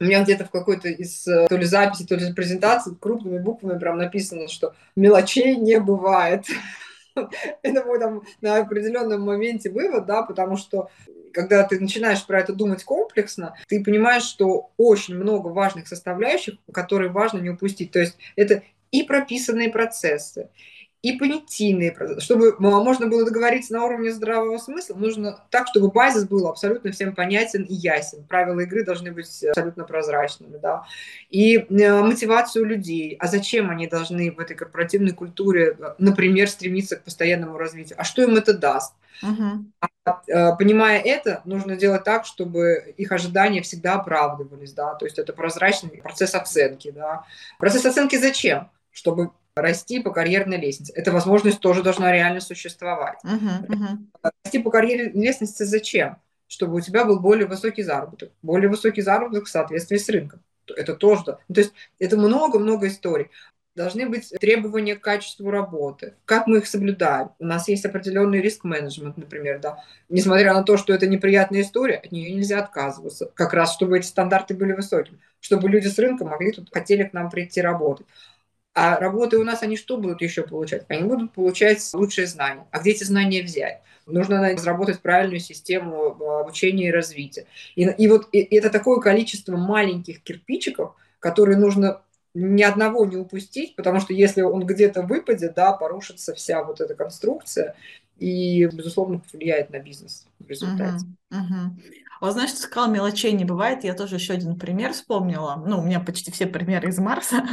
[0.00, 3.78] у меня где-то в какой-то из э, то ли записи, то ли презентации крупными буквами
[3.78, 6.44] прям написано, что мелочей не бывает.
[7.62, 10.90] Это мой там на определенном моменте вывод, да, потому что
[11.32, 17.10] когда ты начинаешь про это думать комплексно, ты понимаешь, что очень много важных составляющих, которые
[17.10, 17.90] важно не упустить.
[17.90, 20.48] То есть это и прописанные процессы,
[21.00, 21.96] и понятийные.
[22.18, 27.14] Чтобы можно было договориться на уровне здравого смысла, нужно так, чтобы базис был абсолютно всем
[27.14, 28.24] понятен и ясен.
[28.24, 30.56] Правила игры должны быть абсолютно прозрачными.
[30.56, 30.84] Да?
[31.30, 33.16] И э, мотивацию людей.
[33.20, 37.96] А зачем они должны в этой корпоративной культуре, например, стремиться к постоянному развитию?
[38.00, 38.94] А что им это даст?
[39.22, 40.56] Uh-huh.
[40.58, 44.72] Понимая это, нужно делать так, чтобы их ожидания всегда оправдывались.
[44.72, 44.94] Да?
[44.94, 46.90] То есть это прозрачный процесс оценки.
[46.90, 47.24] Да?
[47.58, 48.70] Процесс оценки зачем?
[48.90, 49.30] Чтобы
[49.62, 50.92] расти по карьерной лестнице.
[50.94, 53.18] Эта возможность тоже должна реально существовать.
[53.24, 54.32] Uh-huh, uh-huh.
[54.44, 56.16] Расти по карьерной лестнице зачем?
[56.46, 58.30] Чтобы у тебя был более высокий заработок.
[58.42, 60.40] Более высокий заработок в соответствии с рынком.
[60.76, 63.30] это тоже, то есть это много-много историй.
[63.78, 66.14] Должны быть требования к качеству работы.
[66.24, 67.30] Как мы их соблюдаем?
[67.38, 69.84] У нас есть определенный риск-менеджмент, например, да.
[70.08, 73.30] Несмотря на то, что это неприятная история, от нее нельзя отказываться.
[73.34, 75.20] Как раз, чтобы эти стандарты были высокими.
[75.38, 78.06] Чтобы люди с рынка могли тут, хотели к нам прийти работать.
[78.74, 80.84] А работы у нас, они что будут еще получать?
[80.88, 82.66] Они будут получать лучшие знания.
[82.70, 83.82] А где эти знания взять?
[84.06, 87.46] Нужно разработать правильную систему э, обучения и развития.
[87.74, 92.02] И, и вот и, это такое количество маленьких кирпичиков, которые нужно
[92.34, 96.94] ни одного не упустить, потому что если он где-то выпадет, да, порушится вся вот эта
[96.94, 97.74] конструкция
[98.18, 101.04] и, безусловно, повлияет на бизнес в результате.
[101.32, 101.70] Uh-huh, uh-huh.
[102.20, 103.84] Вот знаешь, ты сказала, мелочей не бывает.
[103.84, 105.62] Я тоже еще один пример вспомнила.
[105.66, 107.44] Ну, у меня почти все примеры из Марса.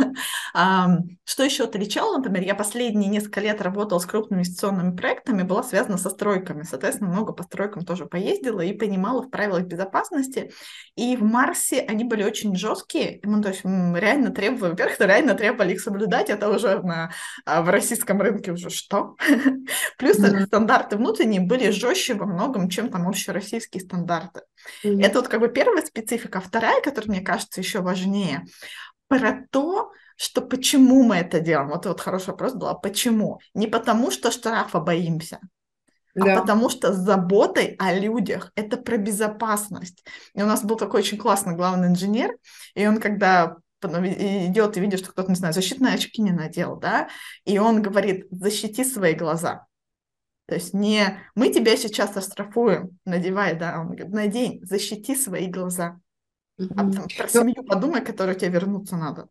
[1.25, 5.97] Что еще отличало, например, я последние несколько лет работала с крупными инвестиционными проектами, была связана
[5.97, 6.63] со стройками.
[6.63, 10.51] Соответственно, много по стройкам тоже поездила и понимала в правилах безопасности.
[10.95, 13.19] И в Марсе они были очень жесткие.
[13.23, 16.29] Ну, то есть реально требовали, во-первых, реально требовали их соблюдать.
[16.29, 17.11] Это уже на,
[17.45, 19.15] а, в российском рынке уже что?
[19.97, 24.41] Плюс стандарты внутренние были жестче во многом, чем там общероссийские стандарты.
[24.83, 25.03] Mm-hmm.
[25.03, 26.41] Это вот как бы первая специфика.
[26.41, 28.45] Вторая, которая, мне кажется, еще важнее,
[29.07, 31.69] про то, что почему мы это делаем.
[31.69, 33.39] Вот вот хороший вопрос был, а почему?
[33.53, 35.39] Не потому, что штрафа боимся,
[36.15, 36.37] а да.
[36.37, 40.05] а потому что с заботой о людях это про безопасность.
[40.33, 42.37] И у нас был такой очень классный главный инженер,
[42.73, 47.09] и он когда идет и видит, что кто-то, не знаю, защитные очки не надел, да,
[47.43, 49.67] и он говорит, защити свои глаза.
[50.47, 55.99] То есть не мы тебя сейчас оштрафуем, надевай, да, он говорит, надень, защити свои глаза.
[56.59, 56.73] Mm-hmm.
[56.73, 59.27] А там, про семью подумай, которой тебе вернуться надо.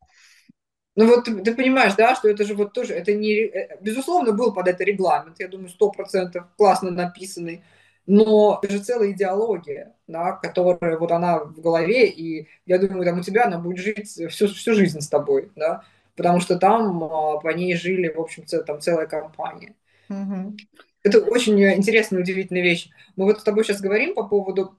[0.97, 4.33] Ну вот ты, ты понимаешь, да, что это же вот тоже, это не, э, безусловно,
[4.33, 7.65] был под это регламент, я думаю, сто процентов классно написанный,
[8.07, 13.19] но это же целая идеология, да, которая вот она в голове, и я думаю, там
[13.19, 15.83] у тебя она будет жить всю, всю жизнь с тобой, да,
[16.15, 19.75] потому что там а, по ней жили, в общем, там целая компания.
[20.11, 20.57] Mm-hmm.
[21.05, 22.89] Это очень интересная, удивительная вещь.
[23.15, 24.77] Мы вот с тобой сейчас говорим по поводу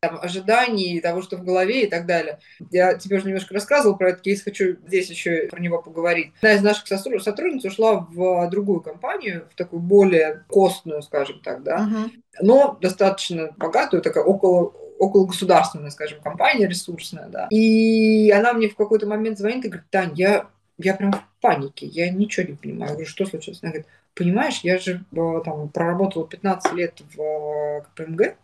[0.00, 2.38] там, ожиданий, того, что в голове и так далее.
[2.70, 6.32] Я тебе уже немножко рассказывала про этот кейс, хочу здесь еще про него поговорить.
[6.38, 11.88] Одна из наших сотрудниц ушла в другую компанию, в такую более костную, скажем так, да,
[11.88, 12.10] uh-huh.
[12.40, 17.48] но достаточно богатую, такая около около государственная, скажем, компания ресурсная, да.
[17.50, 20.46] И она мне в какой-то момент звонит и говорит, Тань, я,
[20.78, 22.90] я прям в панике, я ничего не понимаю.
[22.90, 23.58] Я говорю, что случилось?
[23.62, 28.36] Она говорит, понимаешь, я же э, там проработала 15 лет в э, КПМГ,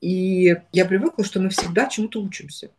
[0.00, 2.70] и я привыкла, что мы всегда чему-то учимся.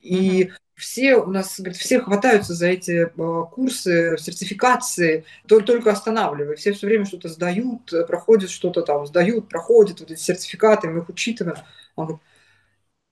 [0.00, 0.50] И mm-hmm.
[0.76, 6.56] все у нас, говорит, все хватаются за эти э, курсы, сертификации, только останавливая.
[6.56, 11.08] Все все время что-то сдают, проходят что-то там, сдают, проходят вот эти сертификаты, мы их
[11.08, 11.56] учитываем.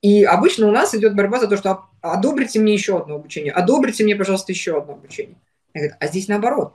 [0.03, 4.05] и обычно у нас идет борьба за то, что одобрите мне еще одно обучение, одобрите
[4.05, 5.37] мне, пожалуйста, еще одно обучение.
[5.75, 6.75] Я говорю, а здесь наоборот.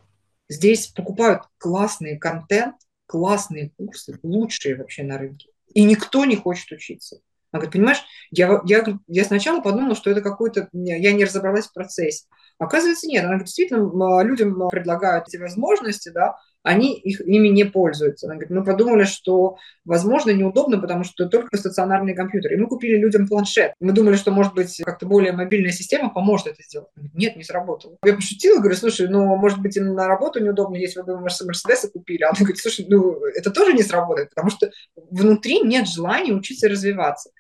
[0.51, 5.49] Здесь покупают классный контент, классные курсы, лучшие вообще на рынке.
[5.73, 7.21] И никто не хочет учиться.
[7.51, 10.67] Она говорит, понимаешь, я, я, я сначала подумала, что это какой-то...
[10.73, 12.25] Я не разобралась в процессе.
[12.57, 13.21] Оказывается, нет.
[13.21, 18.28] Она говорит, действительно, людям предлагают эти возможности, да, они их, ими не пользуются.
[18.28, 22.54] Она говорит, мы подумали, что, возможно, неудобно, потому что только стационарный компьютер.
[22.54, 23.74] И мы купили людям планшет.
[23.80, 26.89] Мы думали, что, может быть, как-то более мобильная система поможет это сделать.
[26.95, 27.97] Говорит, Нет, не сработало.
[28.06, 31.89] Я пошутила, говорю, слушай, ну, может быть, им на работу неудобно, если вы бы Мерседесы
[31.89, 32.24] купили.
[32.24, 37.32] Она говорит, слушай, ну, это тоже не сработает, потому что внутри нет желания учиться развиваться.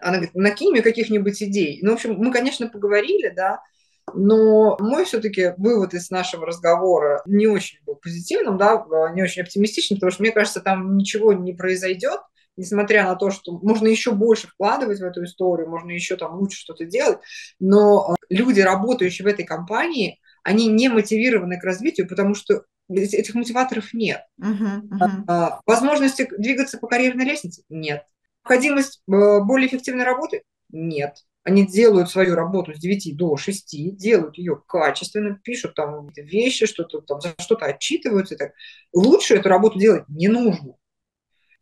[0.00, 1.80] Она говорит, накинь мне каких-нибудь идей.
[1.82, 3.60] Ну, в общем, мы, конечно, поговорили, да,
[4.14, 9.98] но мой все-таки вывод из нашего разговора не очень был позитивным, да, не очень оптимистичным,
[9.98, 12.20] потому что мне кажется, там ничего не произойдет,
[12.56, 16.58] несмотря на то, что можно еще больше вкладывать в эту историю, можно еще там лучше
[16.58, 17.18] что-то делать,
[17.58, 23.34] но э, люди, работающие в этой компании, они не мотивированы к развитию, потому что этих
[23.34, 24.22] мотиваторов нет.
[24.40, 25.60] Uh-huh, uh-huh.
[25.64, 28.04] Возможности двигаться по карьерной лестнице нет.
[28.42, 31.24] Необходимость э, более эффективной работы нет.
[31.42, 37.00] Они делают свою работу с 9 до 6, делают ее качественно, пишут там вещи, что-то
[37.00, 38.36] там за что-то отчитываются.
[38.36, 38.52] Так.
[38.92, 40.74] Лучше эту работу делать не нужно.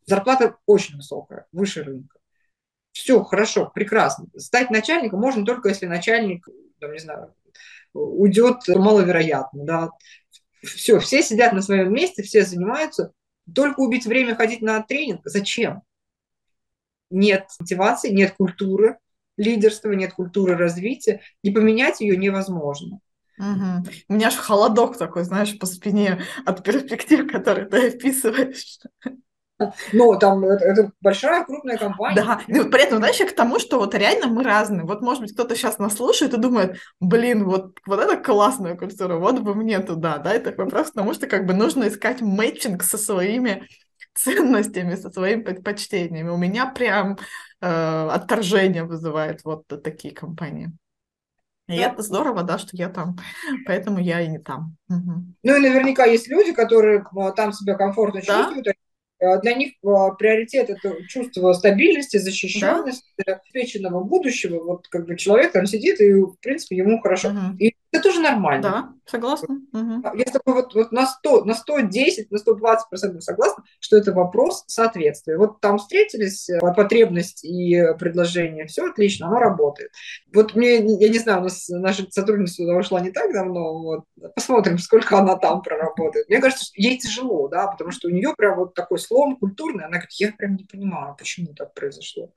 [0.04, 2.18] Зарплата очень высокая, выше рынка.
[2.92, 4.26] Все хорошо, прекрасно.
[4.36, 6.48] Стать начальником можно только если начальник,
[6.80, 7.34] там, не знаю,
[7.92, 9.64] уйдет маловероятно.
[9.64, 9.90] Да.
[10.64, 13.12] Все, все сидят на своем месте, все занимаются.
[13.54, 15.20] Только убить время ходить на тренинг.
[15.24, 15.82] Зачем?
[17.10, 18.98] Нет мотивации, нет культуры,
[19.38, 23.00] лидерства, нет культуры развития, и поменять ее невозможно.
[23.38, 23.88] Угу.
[24.08, 28.78] У меня аж холодок такой, знаешь, по спине от перспектив, которые ты описываешь.
[29.92, 32.14] Но там это, это большая, крупная компания.
[32.22, 34.84] Да, и при этом, знаешь, к тому, что вот реально мы разные.
[34.84, 39.16] Вот, может быть, кто-то сейчас нас слушает и думает, блин, вот, вот это классная культура,
[39.16, 42.84] вот бы мне туда, да, это вопрос к тому, что как бы нужно искать мэтчинг
[42.84, 43.66] со своими
[44.14, 46.28] ценностями, со своими предпочтениями.
[46.28, 47.18] У меня прям
[47.60, 50.70] отторжение вызывает вот такие компании.
[51.68, 51.92] И да.
[51.92, 53.16] это здорово, да, что я там,
[53.66, 54.76] поэтому я и не там.
[54.88, 55.24] Угу.
[55.42, 58.44] Ну и наверняка есть люди, которые а, там себя комфортно да?
[58.44, 58.68] чувствуют,
[59.20, 63.34] а для них а, приоритет это чувство стабильности, защищенности, да?
[63.34, 64.64] обеспеченного будущего.
[64.64, 67.28] Вот как бы человек там сидит, и, в принципе, ему хорошо.
[67.28, 67.56] Угу.
[67.58, 68.62] И это тоже нормально.
[68.62, 69.60] Да, согласна.
[69.72, 70.16] Угу.
[70.16, 74.12] Я с тобой вот, вот на 100, на 110, на 120 процентов согласна, что это
[74.12, 75.38] вопрос соответствия.
[75.38, 79.90] Вот там встретились э, потребность и предложение, все отлично, оно работает.
[80.34, 84.04] Вот мне, я не знаю, у нас наша сотрудница туда ушла не так давно, вот,
[84.34, 86.28] посмотрим, сколько она там проработает.
[86.28, 89.84] Мне кажется, что ей тяжело, да, потому что у нее прям вот такой слом культурный,
[89.84, 92.32] она говорит, я прям не понимаю, почему так произошло.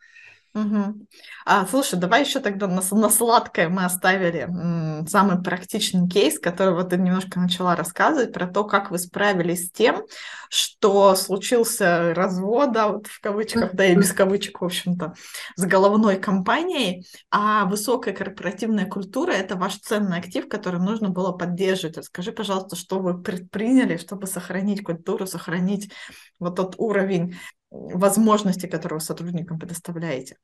[0.53, 1.07] Угу.
[1.45, 6.73] А, слушай, давай еще тогда на, на сладкое мы оставили м, самый практичный кейс, который
[6.73, 10.03] вот ты немножко начала рассказывать про то, как вы справились с тем,
[10.49, 15.13] что случился развод, да, вот в кавычках, да, и без кавычек, в общем-то,
[15.55, 22.03] с головной компанией, а высокая корпоративная культура– это ваш ценный актив, который нужно было поддерживать.
[22.03, 25.93] Скажи, пожалуйста, что вы предприняли, чтобы сохранить культуру, сохранить
[26.39, 27.37] вот тот уровень
[27.71, 30.37] возможности, которые вы сотрудникам предоставляете?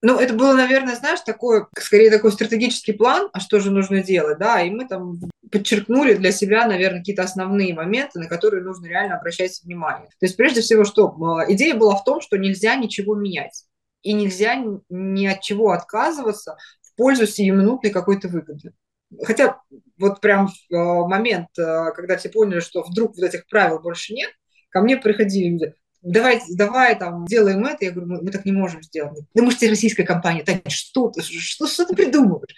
[0.00, 4.38] Ну, это было, наверное, знаешь, такой, скорее такой стратегический план, а что же нужно делать,
[4.38, 5.18] да, и мы там
[5.50, 10.08] подчеркнули для себя, наверное, какие-то основные моменты, на которые нужно реально обращать внимание.
[10.20, 11.16] То есть, прежде всего, что
[11.48, 13.64] идея была в том, что нельзя ничего менять,
[14.02, 18.72] и нельзя ни от чего отказываться в пользу сиюминутной какой-то выгоды.
[19.24, 19.60] Хотя
[19.98, 24.30] вот прям э, момент, э, когда все поняли, что вдруг вот этих правил больше нет,
[24.68, 27.84] ко мне приходили люди, давай, давай там делаем это.
[27.84, 29.18] Я говорю, мы, мы так не можем сделать.
[29.34, 30.42] Да мы же российская компания.
[30.42, 32.54] Таня, что ты, что, что ты придумываешь?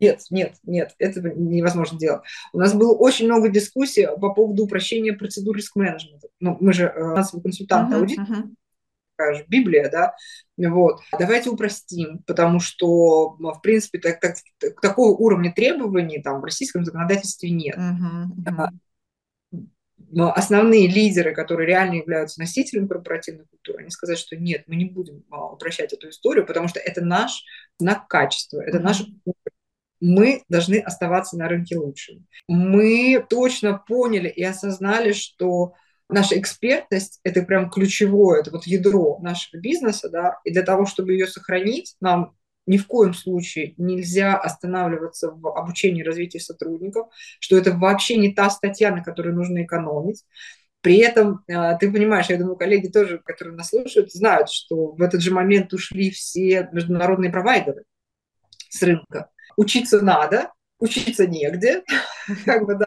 [0.00, 2.22] Нет, нет, нет, это невозможно делать.
[2.52, 6.28] У нас было очень много дискуссий по поводу упрощения процедур риск-менеджмента.
[6.40, 9.44] Ну, мы же финансовый консультант, uh-huh, аудит, uh-huh.
[9.46, 10.14] Библия, да,
[10.56, 11.00] вот.
[11.16, 14.34] Давайте упростим, потому что, в принципе, так, так,
[14.82, 17.76] такого уровня требований там в российском законодательстве нет.
[17.76, 18.68] Uh-huh, uh-huh
[19.96, 24.84] но основные лидеры, которые реально являются носителями корпоративной культуры, они сказать, что нет, мы не
[24.84, 27.44] будем а, упрощать эту историю, потому что это наш
[27.78, 29.02] знак качества, это наш
[30.00, 32.24] мы должны оставаться на рынке лучшими.
[32.46, 35.74] Мы точно поняли и осознали, что
[36.10, 41.12] наша экспертность– это прям ключевое, это вот ядро нашего бизнеса, да, и для того, чтобы
[41.12, 42.36] ее сохранить, нам
[42.66, 47.08] ни в коем случае нельзя останавливаться в обучении и развитии сотрудников,
[47.40, 50.24] что это вообще не та статья, на которой нужно экономить.
[50.80, 55.00] При этом, а, ты понимаешь, я думаю, коллеги тоже, которые нас слушают, знают, что в
[55.00, 57.84] этот же момент ушли все международные провайдеры
[58.68, 59.30] с рынка.
[59.56, 61.82] Учиться надо, учиться негде,
[62.44, 62.86] как бы, да,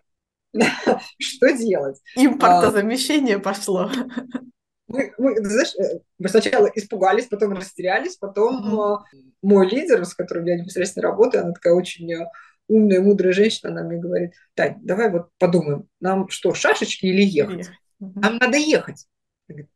[1.20, 2.00] что делать?
[2.16, 3.92] Импортозамещение пошло
[4.88, 9.22] мы, мы, знаешь, э, мы сначала испугались, потом растерялись, потом mm-hmm.
[9.42, 12.26] мой лидер, с которым я непосредственно работаю, она такая очень э,
[12.68, 17.70] умная, мудрая женщина, она мне говорит, Тань, давай вот подумаем, нам что, шашечки или ехать?
[18.02, 18.12] Mm-hmm.
[18.16, 19.06] Нам надо ехать.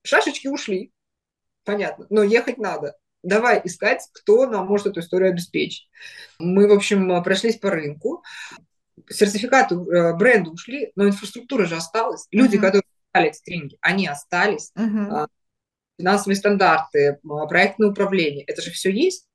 [0.03, 0.91] Шашечки ушли,
[1.66, 2.95] понятно, но ехать надо.
[3.24, 5.89] Давай искать, кто нам может эту историю обеспечить.
[6.39, 8.24] Мы, в общем, прошлись по рынку,
[9.07, 12.28] сертификаты бренда ушли, но инфраструктура же осталась.
[12.32, 12.59] Люди, mm-hmm.
[12.59, 12.84] которые
[13.14, 14.72] эти тренинги, они остались.
[14.78, 15.28] Uh-huh.
[15.97, 19.28] Финансовые стандарты, а, проектное управление, это же все есть.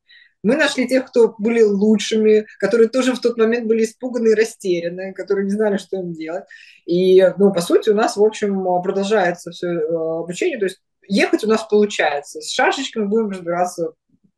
[0.42, 5.12] Мы нашли тех, кто были лучшими, которые тоже в тот момент были испуганы и растеряны,
[5.12, 6.44] которые не знали, что им делать.
[6.84, 10.58] И, ну, по сути, у нас, в общем, продолжается все а, обучение.
[10.58, 12.40] То есть ехать у нас получается.
[12.40, 13.92] С шашечками будем разбираться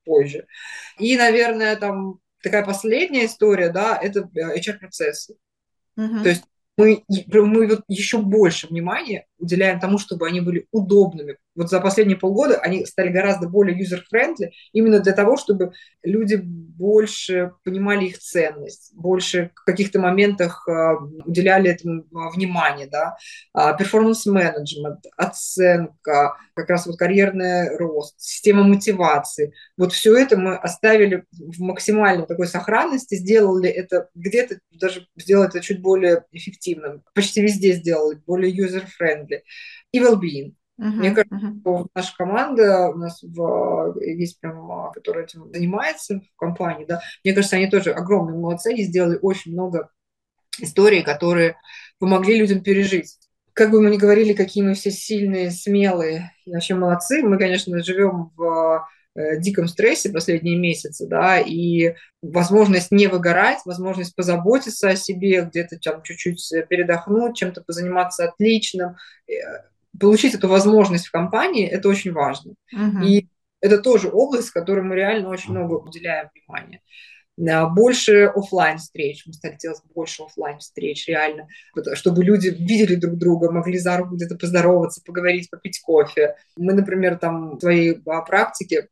[0.05, 0.47] позже.
[0.99, 5.37] И, наверное, там такая последняя история, да, это HR-процессы.
[5.99, 6.23] Uh-huh.
[6.23, 6.45] То есть
[6.79, 11.37] мы, мы вот еще больше внимания уделяем тому, чтобы они были удобными.
[11.59, 15.73] Вот за последние полгода они стали гораздо более user-friendly, именно для того, чтобы
[16.05, 20.95] люди больше понимали их ценность, больше в каких-то моментах а,
[21.25, 23.17] уделяли этому а, внимание, да,
[23.77, 29.53] перформанс-менеджмент, оценка, как раз вот карьерный рост, система мотивации.
[29.77, 35.61] Вот все это мы оставили в максимальной такой сохранности, сделали это где-то даже сделать это
[35.61, 37.03] чуть более эффективным.
[37.15, 38.53] Почти везде сделали, более
[39.01, 39.41] friendly
[39.91, 40.55] и well-being.
[40.81, 41.87] Uh-huh, Мне кажется, uh-huh.
[41.95, 47.57] наша команда, у нас в, есть прям, которая этим занимается в компании, да, мне кажется,
[47.57, 49.91] они тоже огромные молодцы, они сделали очень много
[50.61, 51.57] историй, которые
[51.99, 53.19] помогли людям пережить
[53.59, 57.83] как бы мы ни говорили, какие мы все сильные, смелые и вообще молодцы, мы, конечно,
[57.83, 64.97] живем в э, диком стрессе последние месяцы, да, и возможность не выгорать, возможность позаботиться о
[64.97, 68.95] себе, где-то там чуть-чуть передохнуть, чем-то позаниматься отличным,
[69.27, 69.33] э,
[69.99, 72.55] получить эту возможность в компании, это очень важно.
[72.75, 73.05] Uh-huh.
[73.05, 73.29] И
[73.61, 76.81] это тоже область, которой мы реально очень много уделяем внимания
[77.39, 81.47] больше офлайн встреч, мы стали делать больше офлайн встреч, реально,
[81.95, 86.35] чтобы люди видели друг друга, могли за руку где-то поздороваться, поговорить, попить кофе.
[86.57, 88.89] Мы, например, там в своей а, практике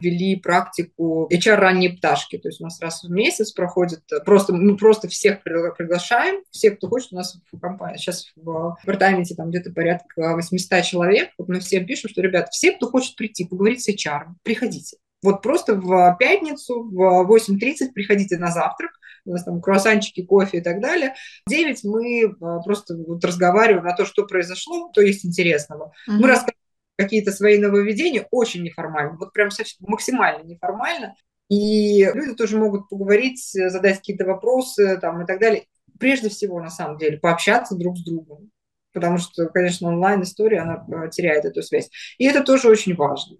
[0.00, 2.38] ввели практику HR ранней пташки.
[2.38, 6.88] То есть у нас раз в месяц проходит, просто, мы просто всех приглашаем, всех, кто
[6.88, 11.60] хочет, у нас в компании, сейчас в департаменте там где-то порядка 800 человек, вот мы
[11.60, 14.98] всем пишем, что, ребята, все, кто хочет прийти, поговорить с HR, приходите.
[15.22, 18.92] Вот просто в пятницу в 8.30 приходите на завтрак,
[19.24, 21.14] у нас там круассанчики, кофе и так далее.
[21.46, 25.92] В 9 мы а, просто вот разговариваем на то, что произошло, то есть интересного.
[26.08, 26.18] Uh-huh.
[26.18, 26.56] Мы рассказываем
[26.98, 31.14] какие-то свои нововведения очень неформально, вот прям совсем максимально неформально.
[31.48, 35.64] И люди тоже могут поговорить, задать какие-то вопросы там и так далее.
[35.98, 38.50] Прежде всего, на самом деле, пообщаться друг с другом.
[38.92, 41.88] Потому что, конечно, онлайн-история, она а, теряет эту связь.
[42.18, 43.36] И это тоже очень важно.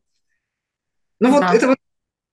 [1.21, 1.79] Ну вот это вот,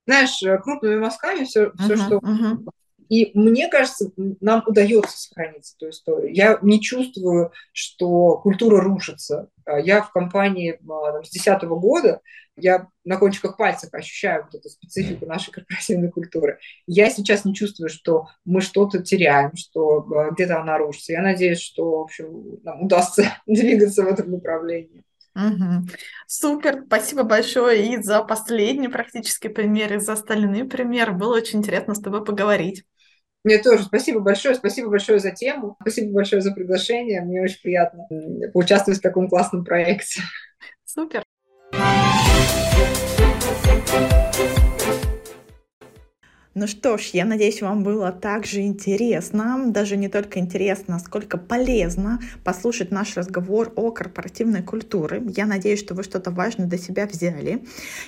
[0.05, 2.17] знаешь, крупными мазками все, uh-huh, все что...
[2.17, 2.69] Uh-huh.
[3.09, 6.33] И мне кажется, нам удается сохранить эту историю.
[6.33, 9.49] Я не чувствую, что культура рушится.
[9.65, 12.21] А я в компании а, там, с 2010 года,
[12.57, 16.59] я на кончиках пальцев ощущаю вот эту специфику нашей корпоративной культуры.
[16.87, 21.13] Я сейчас не чувствую, что мы что-то теряем, что а, где-то она рушится.
[21.13, 25.03] Я надеюсь, что, в общем, нам удастся двигаться в этом направлении.
[25.35, 25.89] Угу.
[26.27, 31.11] Супер, спасибо большое и за последний практически пример, и за остальные примеры.
[31.11, 32.85] Было очень интересно с тобой поговорить.
[33.45, 37.21] Мне тоже спасибо большое, спасибо большое за тему, спасибо большое за приглашение.
[37.21, 38.07] Мне очень приятно
[38.51, 40.23] поучаствовать в таком классном проекте.
[40.83, 41.23] Супер.
[46.57, 52.21] Ну что ж, я надеюсь, вам было также интересно, даже не только интересно, сколько полезно
[52.45, 55.21] послушать наш разговор о корпоративной культуре.
[55.35, 57.65] Я надеюсь, что вы что-то важное для себя взяли.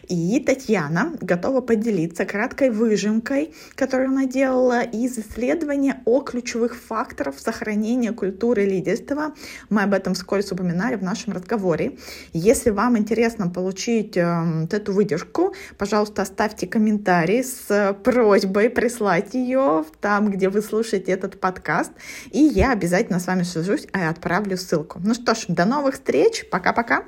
[0.08, 8.14] И Татьяна готова поделиться краткой выжимкой, которую она делала из исследования о ключевых факторах сохранения
[8.14, 9.34] культуры лидерства.
[9.70, 11.98] Мы об этом вскользь упоминали в нашем разговоре.
[12.32, 19.84] Если вам интересно получить э, эту выдержку, пожалуйста, оставьте комментарий с просьбой просьбой прислать ее
[20.00, 21.92] там, где вы слушаете этот подкаст,
[22.30, 25.00] и я обязательно с вами свяжусь и отправлю ссылку.
[25.04, 27.04] Ну что ж, до новых встреч, пока-пока!